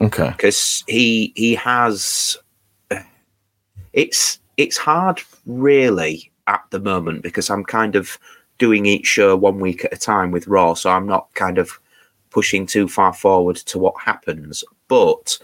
[0.00, 0.30] Okay.
[0.30, 2.36] because he he has
[3.92, 8.18] it's it's hard really at the moment because I'm kind of
[8.58, 11.78] doing each show one week at a time with Raw, so I'm not kind of
[12.30, 14.64] pushing too far forward to what happens.
[14.88, 15.38] But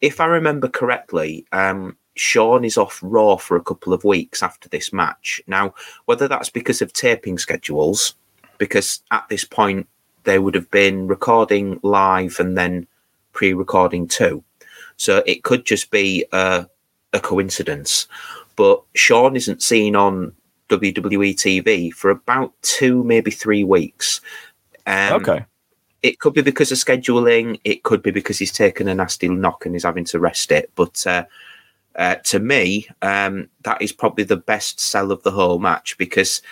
[0.00, 4.68] if I remember correctly, um, Shawn is off Raw for a couple of weeks after
[4.68, 5.40] this match.
[5.46, 8.14] Now, whether that's because of taping schedules,
[8.58, 9.88] because at this point
[10.24, 12.86] they would have been recording live and then
[13.32, 14.44] pre-recording too.
[14.96, 16.66] So it could just be a,
[17.12, 18.06] a coincidence.
[18.56, 20.32] But Shawn isn't seen on
[20.68, 24.20] WWE TV for about two, maybe three weeks.
[24.86, 25.44] Um, Okay.
[26.02, 27.60] It could be because of scheduling.
[27.62, 30.68] It could be because he's taken a nasty knock and he's having to rest it.
[30.74, 31.24] But uh,
[31.96, 36.42] uh, to me, um, that is probably the best sell of the whole match because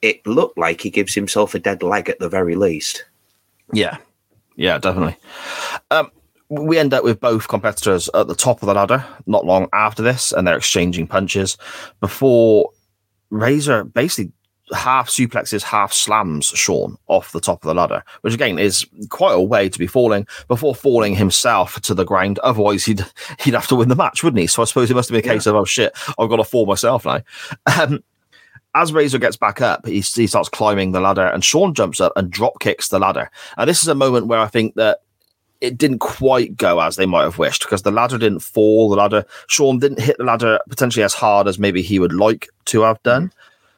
[0.00, 3.04] it looked like he gives himself a dead leg at the very least.
[3.72, 3.98] Yeah,
[4.56, 5.16] yeah, definitely.
[5.90, 6.10] Um,
[6.48, 10.02] we end up with both competitors at the top of the ladder not long after
[10.02, 11.56] this, and they're exchanging punches
[12.00, 12.70] before
[13.30, 14.32] Razor basically
[14.74, 19.34] half suplexes, half slams Shawn off the top of the ladder, which again is quite
[19.34, 22.38] a way to be falling before falling himself to the ground.
[22.40, 23.04] Otherwise, he'd
[23.40, 24.46] he'd have to win the match, wouldn't he?
[24.46, 26.66] So I suppose it must be a case of oh shit, I've got to fall
[26.66, 27.22] myself now.
[27.78, 28.02] Um,
[28.74, 32.12] as Razor gets back up, he, he starts climbing the ladder, and Shawn jumps up
[32.16, 33.30] and drop kicks the ladder.
[33.58, 35.00] And this is a moment where I think that
[35.60, 38.88] it didn't quite go as they might have wished because the ladder didn't fall.
[38.90, 42.48] The ladder, Shawn didn't hit the ladder potentially as hard as maybe he would like
[42.66, 43.30] to have done.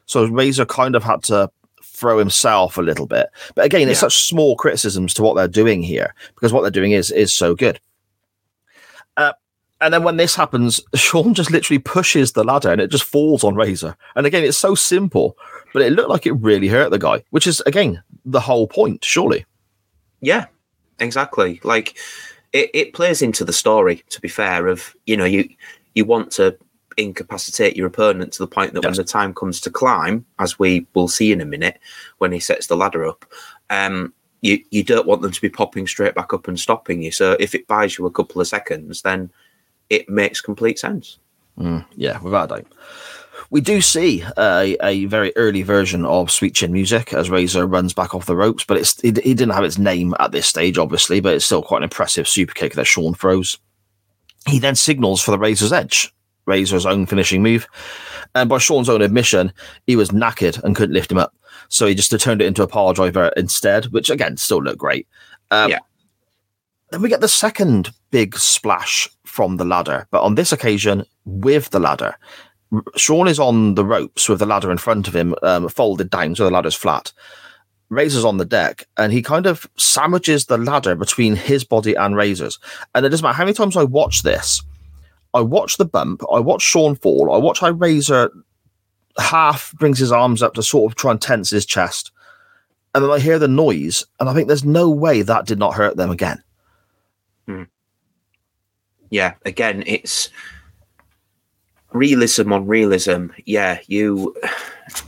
[0.07, 1.51] So Razor kind of had to
[1.83, 3.29] throw himself a little bit.
[3.55, 4.09] But again, it's Yeah.
[4.09, 7.55] such small criticisms to what they're doing here because what they're doing is is so
[7.55, 7.81] good.
[9.17, 9.33] Uh,
[9.81, 13.45] and then when this happens, Shawn just literally pushes the ladder and it just falls
[13.45, 13.97] on Razor.
[14.17, 15.37] And again, it's so simple,
[15.73, 19.05] but it looked like it really hurt the guy, which is again the whole point,
[19.05, 19.45] surely.
[20.21, 20.47] Yeah,
[20.99, 21.61] exactly.
[21.65, 21.97] Like
[22.53, 24.03] it, it plays into the story.
[24.11, 25.49] To be fair, of you know you
[25.95, 26.57] you want to
[26.97, 30.87] incapacitate your opponent to the point that when the time comes to climb, as we
[30.95, 31.79] will see in a minute
[32.19, 33.25] when he sets the ladder up,
[33.71, 37.11] um, you you don't want them to be popping straight back up and stopping you.
[37.11, 39.31] So if it buys you a couple of seconds, then
[39.91, 41.19] it makes complete sense.
[41.97, 42.73] Yeah, without a doubt.
[43.51, 47.93] We do see a, a very early version of Sweet Chin music as Razor runs
[47.93, 50.79] back off the ropes, but it's he, he didn't have its name at this stage,
[50.79, 53.59] obviously, but it's still quite an impressive super kick that Shawn throws.
[54.47, 56.14] He then signals for the Razor's Edge,
[56.47, 57.67] Razor's own finishing move.
[58.35, 59.53] And by Shawn's own admission,
[59.87, 61.35] he was knackered and couldn't lift him up.
[61.69, 65.07] So he just turned it into a power driver instead, which again still looked great.
[65.51, 65.79] Um, Yeah.
[66.91, 71.71] Then we get the second big splash from the ladder, but on this occasion with
[71.71, 72.17] the ladder.
[72.97, 76.35] Shawn is on the ropes with the ladder in front of him, um, folded down
[76.35, 77.13] so the ladder's flat.
[77.89, 82.17] Razor's on the deck, and he kind of sandwiches the ladder between his body and
[82.17, 82.59] Razor's.
[82.95, 84.63] And it doesn't matter how many times I watch this.
[85.35, 88.31] I watch the bump, I watch Shawn fall, I watch how Razor
[89.19, 92.11] half brings his arms up to sort of try and tense his chest.
[92.95, 95.75] And then I hear the noise, and I think there's no way that did not
[95.75, 96.43] hurt them again.
[99.11, 100.31] yeah again it's
[101.93, 104.35] realism on realism yeah you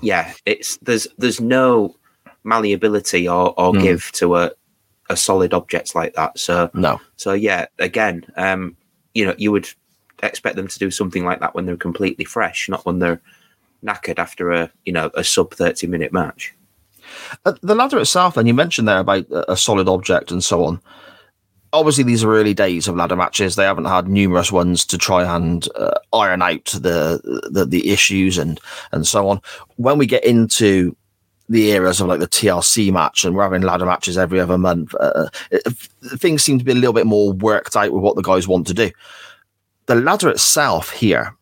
[0.02, 1.96] yeah it's there's there's no
[2.44, 3.80] malleability or, or Hmm.
[3.82, 4.50] give to a
[5.08, 7.00] a solid object like that so No.
[7.16, 8.76] so yeah again um
[9.14, 9.68] you know you would
[10.22, 13.20] expect them to do something like that when they're completely fresh not when they're
[13.84, 16.54] knackered after a you know a sub 30 minute match
[17.44, 20.80] Uh, the ladder itself, then you mentioned there about a solid object and so on.
[21.72, 23.54] Obviously, these are early days of ladder matches.
[23.54, 28.38] They haven't had numerous ones to try and uh, iron out the, the the issues
[28.38, 28.60] and
[28.92, 29.40] and so on.
[29.76, 30.96] When we get into
[31.48, 34.94] the eras of like the TLC match and we're having ladder matches every other month,
[34.98, 35.62] uh, it,
[36.18, 38.66] things seem to be a little bit more worked out with what the guys want
[38.66, 38.90] to do.
[39.86, 41.34] The ladder itself here,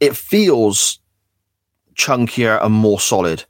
[0.00, 0.98] it feels
[1.94, 3.44] chunkier and more solid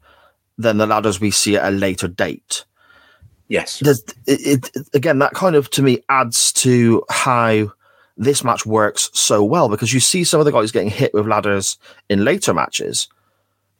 [0.58, 2.64] than the ladders we see at a later date.
[3.48, 3.80] yes
[4.26, 7.72] it, it again that kind of to me adds to how
[8.16, 11.26] this match works so well because you see some of the guys getting hit with
[11.26, 11.78] ladders
[12.08, 13.08] in later matches.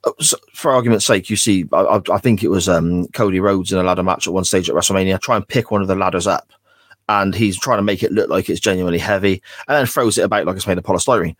[0.04, 0.12] Uh,
[0.54, 3.78] For argument's sake, you see, I, I- I think it was um, Cody Rhodes in
[3.78, 6.26] a ladder match at one stage at WrestleMania try and pick one of the ladders
[6.26, 6.50] up,
[7.10, 10.22] and he's trying to make it look like it's genuinely heavy, and then throws it
[10.22, 11.36] about like it's made of polystyrene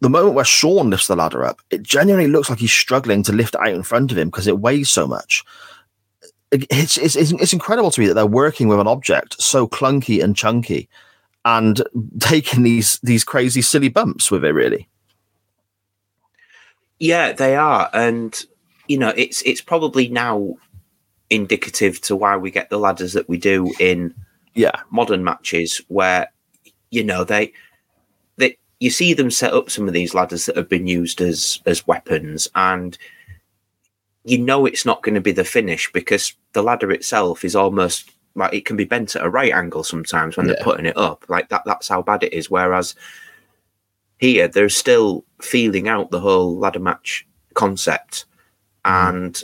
[0.00, 3.32] the moment where Shawn lifts the ladder up, it genuinely looks like he's struggling to
[3.32, 5.44] lift it out in front of him because it weighs so much.
[6.50, 10.34] It's, it's, it's, incredible to me that they're working with an object so clunky and
[10.34, 10.88] chunky
[11.44, 11.80] and
[12.18, 14.88] taking these these crazy silly bumps with it really.
[16.98, 18.44] Yeah, they are, and
[18.88, 20.56] you know, it's it's probably now
[21.30, 24.12] indicative to why we get the ladders that we do in
[24.54, 24.72] Yeah.
[24.90, 26.28] modern matches, where
[26.90, 27.52] you know they
[28.36, 31.60] they you see them set up some of these ladders that have been used as
[31.66, 32.96] as weapons, and
[34.24, 38.10] you know it's not going to be the finish because the ladder itself is almost
[38.34, 40.54] like it can be bent at a right angle sometimes when Yeah.
[40.54, 41.24] they're putting it up.
[41.28, 42.50] Like that, that's how bad it is.
[42.50, 42.94] Whereas
[44.18, 48.26] here, they're still feeling out the whole ladder match concept,
[48.84, 49.42] and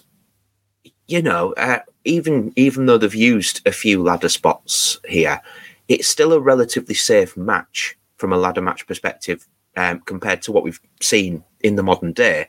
[1.09, 5.40] you know, uh, even even though they've used a few ladder spots here,
[5.88, 9.46] it's still a relatively safe match from a ladder match perspective
[9.76, 12.48] um, compared to what we've seen in the modern day.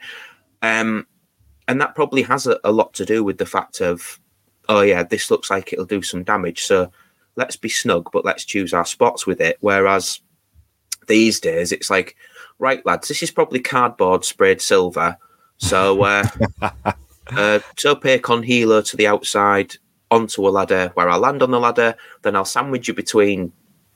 [0.62, 1.06] Um,
[1.68, 4.20] and that probably has a, a lot to do with the fact of,
[4.70, 6.92] oh yeah, this looks like it'll do some damage, so
[7.36, 9.58] let's be snug, but let's choose our spots with it.
[9.60, 10.22] Whereas
[11.08, 12.16] these days, it's like,
[12.60, 15.18] right, lads, this is probably cardboard sprayed silver,
[15.58, 16.24] so uh,
[17.36, 19.76] uh, tope con hilo to the outside
[20.12, 23.52] onto a ladder where I'll land on the ladder, then I'll sandwich you between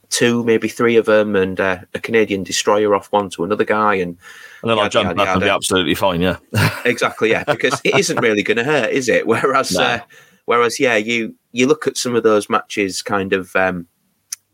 [0.10, 3.96] two, maybe three of them, and uh, a Canadian destroyer off one to another guy,
[3.96, 4.18] and
[4.62, 6.22] And then I'll Yada, jump yada, and be absolutely fine.
[6.22, 6.38] Yeah.
[6.86, 9.82] exactly yeah because it isn't really going to hurt is it whereas No.
[9.84, 10.00] uh,
[10.46, 13.88] whereas yeah you you look at some of those matches kind of um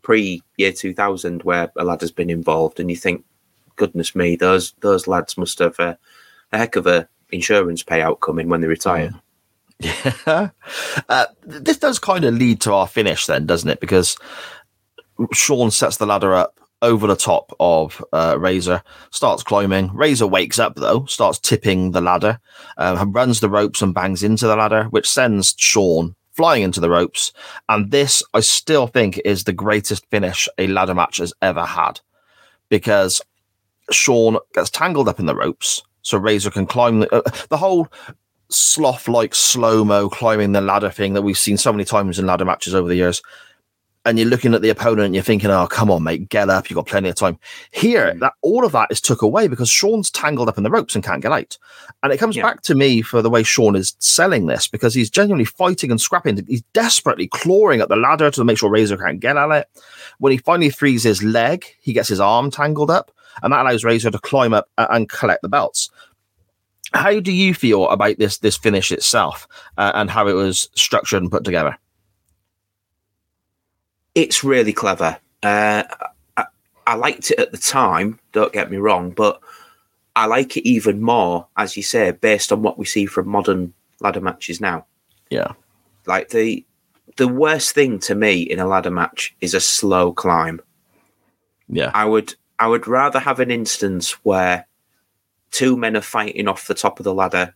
[0.02, 3.24] pre year 2000 where a lad has been involved and you think
[3.76, 5.94] goodness me those those lads must have uh,
[6.52, 9.12] a heck of a insurance payout coming when they retire
[10.26, 13.80] uh, this does kind of lead to our finish, then, doesn't it?
[13.80, 14.16] Because
[15.32, 19.92] Shawn sets the ladder up over the top of uh, Razor, starts climbing.
[19.92, 22.40] Razor wakes up though, starts tipping the ladder,
[22.76, 26.90] um, runs the ropes and bangs into the ladder, which sends Shawn flying into the
[26.90, 27.32] ropes.
[27.68, 32.00] And this, I still think, is the greatest finish a ladder match has ever had,
[32.68, 33.20] because
[33.90, 37.88] Sean gets tangled up in the ropes, so Razor can climb the, uh, the whole
[38.48, 42.26] sloth like slow mo climbing the ladder thing that we've seen so many times in
[42.26, 43.20] ladder matches over the years.
[44.06, 46.70] And you're looking at the opponent and you're thinking, oh, come on, mate, get up.
[46.70, 47.38] You've got plenty of time.
[47.72, 50.94] Here, that all of that is took away because Shawn's tangled up in the ropes
[50.94, 51.58] and can't get out.
[52.02, 52.44] And it comes Yeah.
[52.44, 56.00] back to me for the way Shawn is selling this because he's genuinely fighting and
[56.00, 56.42] scrapping.
[56.48, 59.68] He's desperately clawing at the ladder to make sure Razor can't get at it.
[60.20, 63.10] When he finally frees his leg, he gets his arm tangled up,
[63.42, 65.90] and that allows Razor to climb up and collect the belts
[66.94, 71.22] how do you feel about this this finish itself uh, and how it was structured
[71.22, 71.76] and put together?
[74.18, 75.16] it's really clever.
[75.44, 75.84] Uh,
[76.36, 76.44] I,
[76.86, 79.40] I liked it at the time, don't get me wrong, but
[80.16, 83.72] I like it even more, as you say, based on what we see from modern
[84.00, 84.86] ladder matches now.
[85.30, 85.52] Yeah,
[86.06, 86.64] Like the
[87.16, 90.60] the worst thing to me in a ladder match is a slow climb.
[91.68, 94.66] yeah, I would I would rather have an instance where
[95.50, 97.54] two men are fighting off the top of the ladder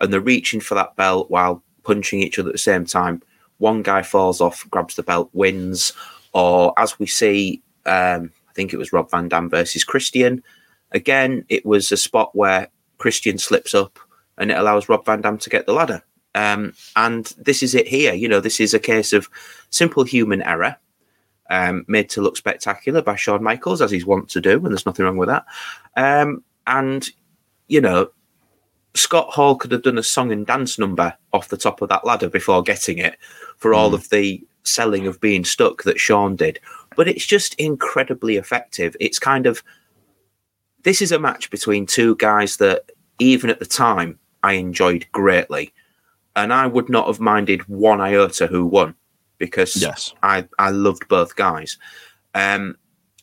[0.00, 3.22] and they're reaching for that belt while punching each other at the same time.
[3.58, 5.92] One guy falls off, grabs the belt, wins,
[6.32, 10.42] or as we see, um, I think it was Rob Van Dam versus Christian.
[10.92, 12.68] Again, it was a spot where
[12.98, 13.98] Christian slips up
[14.38, 16.02] and it allows Rob Van Dam to get the ladder.
[16.34, 18.12] Um, and this is it here.
[18.12, 19.30] You know, this is a case of
[19.70, 20.76] simple human error
[21.50, 24.86] um, made to look spectacular by Shawn Michaels, as he's wont to do, and there's
[24.86, 25.44] nothing wrong with that.
[25.96, 27.08] Um, and,
[27.68, 28.10] you know,
[28.94, 32.04] Scott Hall could have done a song and dance number off the top of that
[32.04, 33.18] ladder before getting it
[33.56, 36.58] for all of the selling of being stuck that Shawn did.
[36.96, 38.96] But it's just incredibly effective.
[38.98, 39.62] It's kind of
[40.82, 45.72] this is a match between two guys that even at the time I enjoyed greatly.
[46.36, 48.94] And I would not have minded one iota who won
[49.38, 50.14] because Yes.
[50.22, 51.78] I, I loved both guys.
[52.34, 52.76] Um,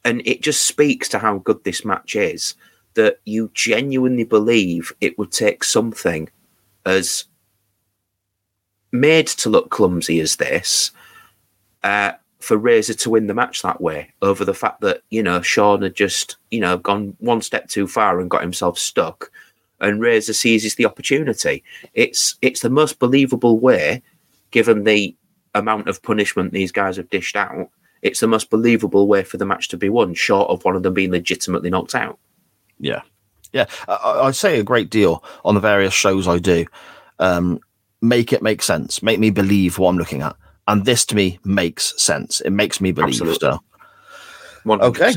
[0.05, 2.55] and it just speaks to how good this match is
[2.95, 6.29] that you genuinely believe it would take something
[6.85, 7.25] as
[8.91, 10.91] made to look clumsy as this
[11.83, 15.41] uh, for Razor to win the match that way over the fact that, you know,
[15.41, 19.31] Shawn had just, you know, gone one step too far and got himself stuck
[19.83, 21.63] and Razor seizes the opportunity.
[21.93, 24.01] It's it's the most believable way,
[24.51, 25.15] given the
[25.53, 27.69] amount of punishment these guys have dished out.
[28.01, 30.83] It's the most believable way for the match to be won, short of one of
[30.83, 32.19] them being legitimately knocked out.
[32.79, 33.01] yeah,
[33.53, 33.65] yeah.
[33.87, 36.65] I, I say a great deal on the various shows I do.
[37.19, 37.59] Um,
[38.01, 39.01] make it make sense.
[39.01, 40.35] Make me believe what I'm looking at,
[40.67, 42.41] and this to me makes sense.
[42.41, 43.09] It makes me believe.
[43.09, 43.35] Absolutely.
[43.35, 43.63] Still,
[44.63, 45.13] One Okay.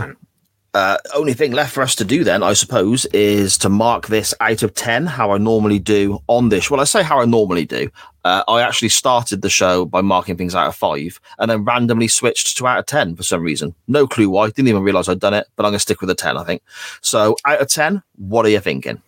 [0.77, 4.35] Uh, only thing left for us to do then, I suppose, is to mark this
[4.41, 6.70] out of 10, how I normally do on this.
[6.70, 7.89] Well, I say how I normally do.
[8.27, 12.09] Uh, I actually started the show by marking things out of five and then randomly
[12.09, 13.74] switched to out of 10 for some reason.
[13.89, 14.51] No clue why.
[14.51, 16.45] Didn't even realize I'd done it, but I'm going to stick with a 10, I
[16.45, 16.61] think.
[17.01, 19.01] So, out of 10, what are you thinking?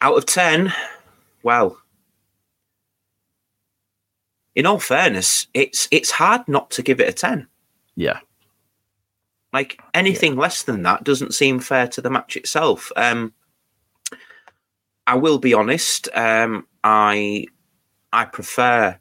[0.00, 0.72] Out of 10,
[1.42, 1.76] well,
[4.54, 7.48] in all fairness, it's it's hard not to give it a 10.
[7.96, 8.20] Yeah.
[9.52, 12.92] Like anything less than that doesn't seem fair to the match itself.
[12.96, 13.32] Um,
[15.06, 16.08] I will be honest.
[16.14, 17.46] Um, I
[18.12, 18.98] I prefer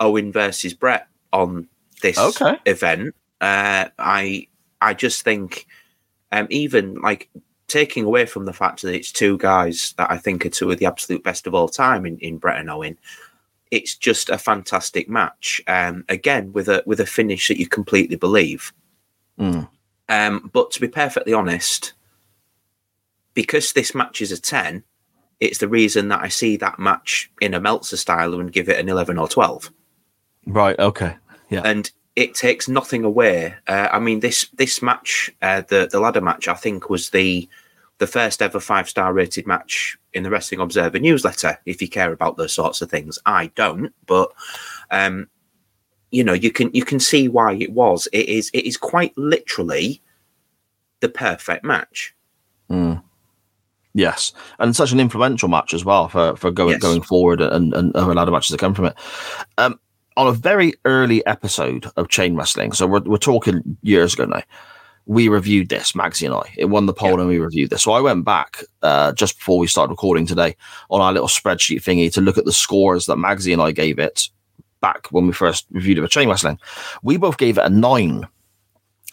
[0.00, 1.68] Owen versus Bret on
[2.02, 2.56] this Okay.
[2.66, 3.14] event.
[3.40, 4.48] Uh, I
[4.80, 5.66] I just think,
[6.32, 7.28] um, even like
[7.68, 10.78] taking away from the fact that it's two guys that I think are two of
[10.78, 12.98] the absolute best of all time in, in Bret and Owen,
[13.70, 15.60] it's just a fantastic match.
[15.68, 18.72] Um, again with a with a finish that you completely believe.
[19.38, 19.68] Mm.
[20.08, 21.92] Um, but to be perfectly honest,
[23.34, 24.84] because this match is a 10,
[25.40, 28.78] it's the reason that I see that match in a Meltzer style and give it
[28.78, 29.70] an 11 or 12.
[30.46, 30.78] Right.
[30.78, 31.16] Okay.
[31.50, 31.62] Yeah.
[31.64, 33.54] And it takes nothing away.
[33.68, 37.48] Uh, I mean, this this match, uh, the the ladder match, I think was the
[37.98, 41.58] the first ever five star rated match in the Wrestling Observer newsletter.
[41.66, 44.32] If you care about those sorts of things, I don't, but
[44.90, 45.28] um,
[46.16, 48.08] you know you can you can see why it was.
[48.12, 50.00] It is it is quite literally
[51.00, 52.14] the perfect match.
[53.94, 56.82] Yes, and such an influential match as well for for going Yes.
[56.82, 58.94] going forward and and other ladder matches that come from it.
[59.56, 59.80] Um,
[60.18, 64.42] on a very early episode of Chain Wrestling, so we're we're talking years ago now.
[65.06, 66.52] We reviewed this, Maxie and I.
[66.58, 67.84] It won the poll, and we reviewed this.
[67.84, 70.56] So I went back uh, just before we started recording today
[70.90, 73.98] on our little spreadsheet thingy to look at the scores that Maxie and I gave
[73.98, 74.28] it
[74.86, 76.58] back when we first reviewed it for Chain Wrestling.
[77.02, 78.26] We both gave it a nine.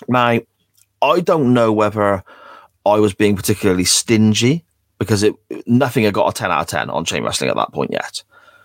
[0.07, 0.39] Now,
[1.01, 2.23] I don't know whether
[2.85, 4.65] I was being particularly stingy
[4.99, 5.33] because it
[5.65, 8.23] nothing had got a 10 out of 10 on chain wrestling at that point yet.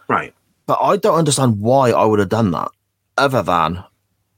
[0.09, 0.35] Right.
[0.67, 2.71] But I don't understand why I would have done that
[3.17, 3.85] other than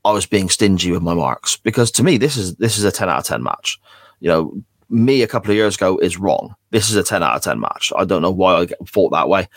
[0.04, 2.92] I was being stingy with my marks because to me this is this is a
[2.92, 3.78] 10 out of 10 match.
[4.20, 6.54] You know, me a couple of years ago is wrong.
[6.70, 7.92] This is a 10 out of 10 match.
[7.96, 9.48] I don't know why I thought that way.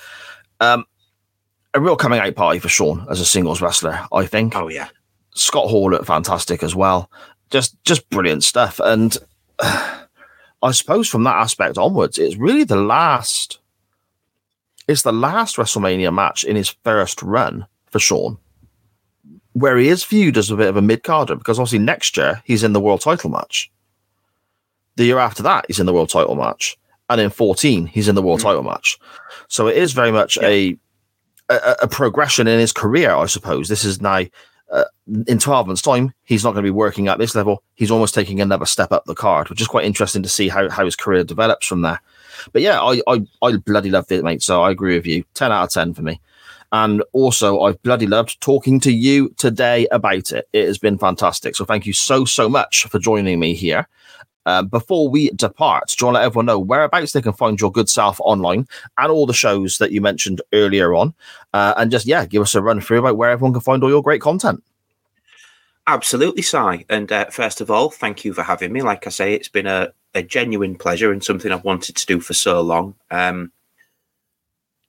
[0.60, 0.86] Um
[1.74, 4.56] a real coming out party for Shawn as a singles wrestler, I think.
[4.56, 4.90] Oh yeah.
[5.36, 7.10] Scott Hall looked fantastic as well.
[7.50, 8.80] Just just brilliant stuff.
[8.84, 9.18] And
[9.60, 13.60] I suppose from that aspect onwards, it's really the last
[14.88, 18.38] it's the last WrestleMania match in his first run for Shawn.
[19.54, 22.42] Where he is viewed as a bit of a mid carder, because obviously next year
[22.44, 23.72] he's in the world title match.
[24.96, 26.78] The year after that, he's in the world title match.
[27.10, 28.48] And in 14, he's in the world hmm.
[28.48, 28.98] title match.
[29.48, 30.78] So it is very much a,
[31.56, 33.68] a a progression in his career, I suppose.
[33.68, 34.24] This is now
[34.74, 34.86] uh,
[35.28, 37.64] in 12 months' time, he's not going to be working at this level.
[37.76, 40.68] He's almost taking another step up the card, which is quite interesting to see how,
[40.68, 42.02] how his career develops from there.
[42.52, 44.42] But yeah, I, I, I bloody loved it, mate.
[44.42, 45.24] So I agree with you.
[45.36, 46.20] 10 out of 10 for me.
[46.72, 50.48] And also, I've bloody loved talking to you today about it.
[50.54, 51.56] It has been fantastic.
[51.56, 53.88] So thank you so, so much for joining me here.
[54.46, 57.60] Uh, before we depart, do you want to let everyone know whereabouts they can find
[57.60, 58.68] your good self online
[58.98, 61.14] and all the shows that you mentioned earlier on?
[61.54, 63.90] Uh, and just, yeah, give us a run through about where everyone can find all
[63.90, 64.64] your great content.
[65.88, 66.86] Absolutely, Si.
[66.90, 68.82] And uh, first of all, thank you for having me.
[68.82, 72.20] Like I say, it's been a, a genuine pleasure and something I've wanted to do
[72.22, 72.96] for so long.
[73.12, 73.52] Um,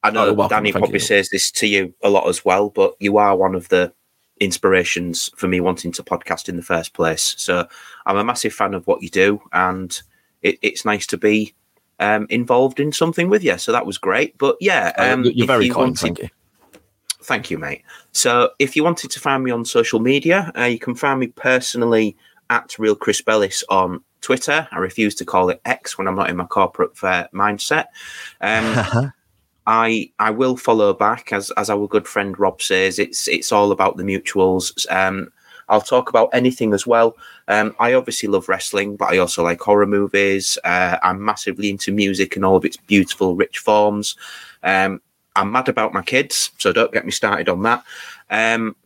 [0.04, 0.56] I Oh, know welcome.
[0.56, 1.00] Danny probably you.
[1.00, 3.92] says this to you a lot as well, but you are one of the
[4.40, 7.34] inspirations for me wanting to podcast in the first place.
[7.38, 7.66] So
[8.06, 10.00] I'm a massive fan of what you do, and
[10.42, 11.54] it, it's nice to be
[12.00, 13.56] um, involved in something with you.
[13.58, 14.36] So that was great.
[14.38, 15.80] But yeah, um, Uh, you're very you kind.
[15.86, 16.28] wanted- Thank you.
[17.22, 17.82] Thank you, mate.
[18.12, 21.28] So, if you wanted to find me on social media, uh, you can find me
[21.28, 22.18] personally
[22.50, 24.68] at Real Chris Bellis on Twitter.
[24.70, 27.86] I refuse to call it X when I'm not in my corporate uh, mindset.
[28.42, 29.10] Um,
[29.66, 32.98] I I will follow back as as our good friend Rob says.
[32.98, 34.90] It's it's all about the mutuals.
[34.90, 35.30] Um,
[35.68, 37.16] I'll talk about anything as well.
[37.48, 40.58] Um, I obviously love wrestling, but I also like horror movies.
[40.64, 44.16] Uh, I'm massively into music and all of its beautiful, rich forms.
[44.62, 45.00] Um,
[45.36, 47.82] I'm mad about my kids, so don't get me started on that.
[48.30, 48.76] Um,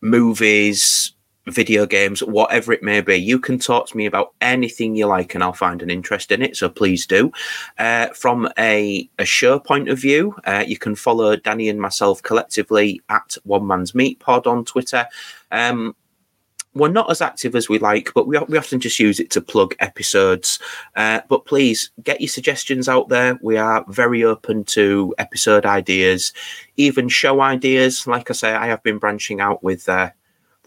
[0.00, 1.12] movies,
[1.46, 5.34] video games, whatever it may be, you can talk to me about anything you like,
[5.34, 6.56] and I'll find an interest in it.
[6.56, 7.32] So please do.
[7.78, 12.22] Uh, from a, a show point of view, uh, you can follow Danny and myself
[12.22, 15.06] collectively at One Man's Meat Pod on Twitter.
[15.52, 15.94] Um,
[16.74, 19.40] we're not as active as we like, but we, we often just use it to
[19.40, 20.58] plug episodes.
[20.94, 23.38] Uh, but please get your suggestions out there.
[23.40, 26.34] We are very open to episode ideas,
[26.76, 28.06] even show ideas.
[28.06, 30.10] Like I say, I have been branching out with uh,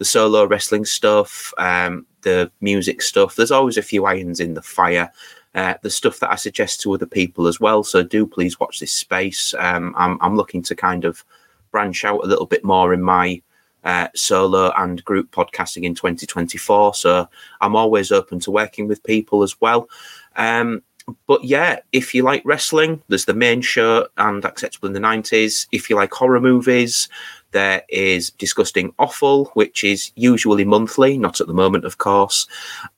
[0.00, 3.36] the solo wrestling stuff, um, the music stuff.
[3.36, 5.12] There's always a few irons in the fire.
[5.54, 7.82] Uh, the stuff that I suggest to other people as well.
[7.82, 9.52] So do please watch this space.
[9.58, 11.22] Um, I'm, I'm looking to kind of
[11.70, 13.42] branch out a little bit more in my
[13.84, 16.94] uh, solo and group podcasting in 2024.
[16.94, 17.28] So
[17.60, 19.88] I'm always open to working with people as well.
[20.36, 20.82] Um,
[21.26, 25.66] but yeah, if you like wrestling, there's the main show and Acceptable in the 90s.
[25.72, 27.08] If you like horror movies,
[27.52, 32.46] there is Disgusting Awful, which is usually monthly, not at the moment, of course.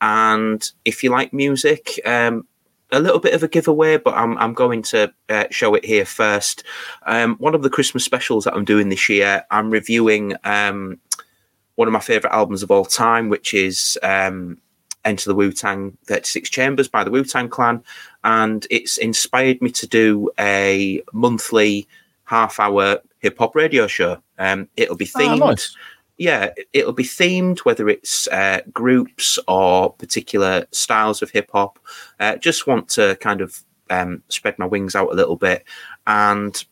[0.00, 2.46] And if you like music, um,
[2.92, 6.04] a little bit of a giveaway, but I'm, I'm going to uh, show it here
[6.04, 6.62] first.
[7.06, 11.00] Um, one of the Christmas specials that I'm doing this year, I'm reviewing um,
[11.76, 14.58] one of my favorite albums of all time, which is um,
[15.04, 17.82] Enter the Wu Tang 36 Chambers by the Wu Tang Clan.
[18.24, 21.88] And it's inspired me to do a monthly
[22.24, 24.18] half hour hip hop radio show.
[24.38, 25.74] Um, it'll be Ah, themed nice.
[26.18, 31.78] yeah, it'll be themed, whether it's uh, groups or particular styles of hip hop.
[32.20, 35.64] Uh, just want to kind of um, spread my wings out a little bit.
[36.06, 36.62] And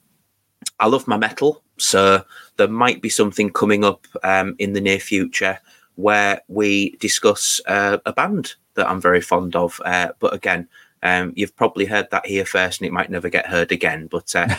[0.79, 1.63] I love my metal.
[1.79, 2.23] So
[2.57, 5.59] there might be something coming up um, in the near future
[5.95, 9.81] where we discuss uh, a band that I'm very fond of.
[9.85, 10.69] Uh, but again,
[11.03, 14.07] um, you've probably heard that here first and it might never get heard again.
[14.07, 14.55] But uh,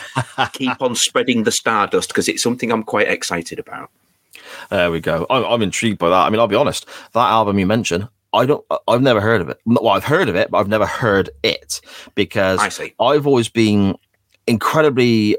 [0.52, 3.90] keep on spreading the stardust because it's something I'm quite excited about.
[4.70, 5.26] There we go.
[5.30, 6.26] I'm, I'm intrigued by that.
[6.26, 6.86] I mean, I'll be honest.
[7.12, 8.64] That album you mentioned, I don't.
[8.88, 9.60] I've never heard of it.
[9.66, 11.80] Well, I've heard of it, but I've never heard it
[12.14, 12.92] because I.
[12.98, 13.96] I've always been
[14.46, 15.36] incredibly.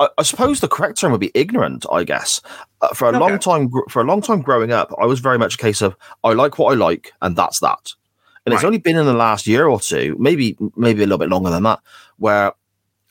[0.00, 1.86] I, I suppose the correct term would be ignorant.
[1.90, 2.40] I guess
[2.82, 5.54] uh, for a long time, for a long time growing up, I was very much
[5.54, 7.92] a case of I like what I like, and that's that.
[8.46, 11.28] And it's only been in the last year or two, maybe maybe a little bit
[11.28, 11.80] longer than that,
[12.18, 12.52] where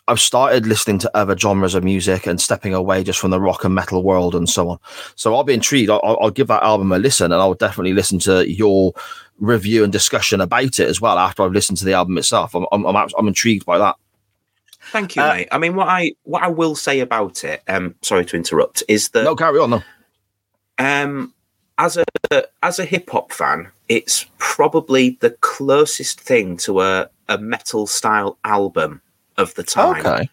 [0.08, 3.64] I've started listening to other genres of music and stepping away just from the rock
[3.66, 4.80] and metal world and so on.
[5.16, 5.90] So I'll be intrigued.
[5.90, 8.94] I'll, I'll- I'll give that album a listen, and I'll definitely listen to your
[9.40, 12.56] review and discussion about it as well after I've listened to the album itself.
[12.56, 13.96] I'm I'm, I'm, I'm intrigued by that.
[14.92, 15.48] Thank you, Uh, mate.
[15.52, 19.10] I mean, what I what I will say about it, um, sorry to interrupt, is
[19.10, 19.72] that No, carry on.
[19.72, 19.84] No,
[20.78, 21.34] um,
[21.78, 27.38] as a as a hip hop fan, it's probably the closest thing to a, a
[27.38, 29.02] metal style album
[29.38, 30.06] of the time.
[30.06, 30.30] okay,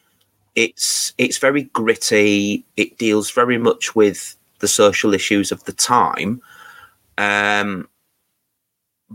[0.54, 2.64] It's it's very gritty.
[2.76, 6.40] It deals very much with the social issues of the time,
[7.18, 7.88] um,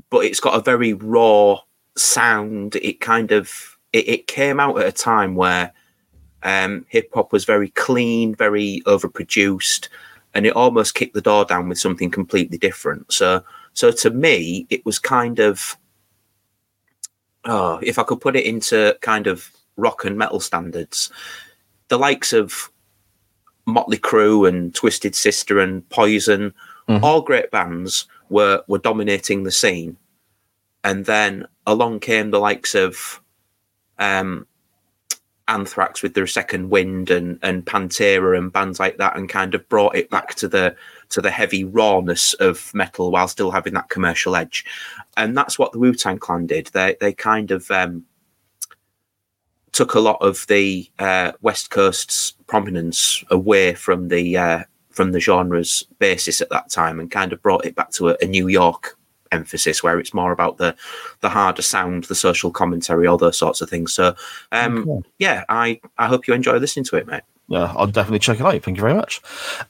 [0.10, 1.60] but it's got a very raw
[1.96, 2.76] sound.
[2.78, 5.72] It kind of it, it came out at a time where
[6.44, 9.90] um, hip hop was very clean, very overproduced,
[10.34, 13.12] and it almost kicked the door down with something completely different.
[13.12, 13.44] So,
[13.78, 15.78] so to me, it was kind of,
[17.46, 21.12] oh, if I could put it into kind of rock and metal standards,
[21.90, 22.72] the likes of
[23.68, 26.56] Motley Crue and Twisted Sister and Poison,
[27.04, 29.96] all great bands were were dominating the scene,
[30.84, 33.22] and then along came the likes of
[34.00, 34.48] um,
[35.48, 39.70] Anthrax with their Second Wind and and Pantera and bands like that, and kind of
[39.70, 40.76] brought it back to the
[41.10, 44.66] to the heavy rawness of metal while still having that commercial edge,
[45.16, 46.68] and that's what the Wu Tang Clan did.
[46.68, 48.06] They they kind of um,
[49.72, 55.20] took a lot of the uh, West Coast's prominence away from the uh, from the
[55.20, 58.48] genre's basis at that time, and kind of brought it back to a, a New
[58.48, 58.98] York
[59.32, 60.76] emphasis where it's more about the
[61.22, 63.94] the harder sound, the social commentary, all those sorts of things.
[63.94, 64.16] So,
[64.52, 67.24] um, yeah, I I hope you enjoy listening to it, mate.
[67.50, 68.62] Yeah, I'll definitely check it out.
[68.62, 69.22] Thank you very much.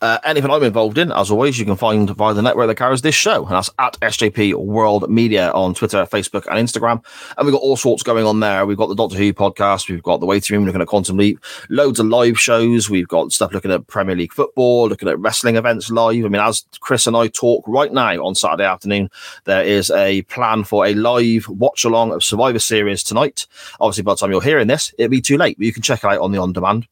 [0.01, 3.03] Uh, anything I'm involved in, as always, you can find via the network that carries
[3.03, 7.05] this show, and that's at SJP World Media on Twitter, Facebook, and Instagram.
[7.37, 8.65] And we've got all sorts going on there.
[8.65, 11.39] We've got the Doctor Who podcast, we've got the Waiting Room looking at Quantum Leap,
[11.69, 12.89] loads of live shows.
[12.89, 16.25] We've got stuff looking at Premier League football, looking at wrestling events live.
[16.25, 19.11] I mean, as Chris and I talk right now on Saturday afternoon,
[19.43, 23.45] there is a plan for a live watch along of Survivor Series tonight.
[23.79, 26.03] Obviously, by the time you're hearing this, it'll be too late, but you can check
[26.03, 26.87] it out on the on demand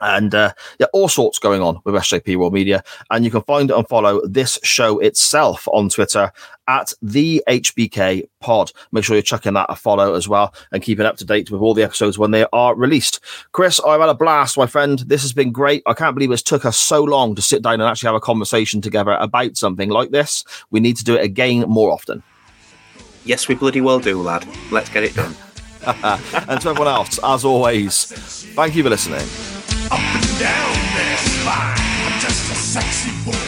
[0.00, 2.82] and uh, yeah, all sorts going on with SJP World Media.
[3.10, 6.32] And you can find and follow this show itself on Twitter
[6.68, 8.72] at the HBK Pod.
[8.92, 11.60] Make sure you're checking that a follow as well and keeping up to date with
[11.60, 13.20] all the episodes when they are released.
[13.52, 15.00] Chris, I've had a blast, my friend.
[15.00, 15.82] This has been great.
[15.86, 18.20] I can't believe it's took us so long to sit down and actually have a
[18.20, 20.44] conversation together about something like this.
[20.70, 22.22] We need to do it again more often.
[23.24, 24.46] Yes, we bloody well do, lad.
[24.70, 25.34] Let's get it done.
[25.82, 28.04] And to everyone else, as always,
[28.54, 29.59] thank you for listening.
[29.90, 31.74] Up and down their spine.
[32.06, 33.39] I'm just a sexy boy.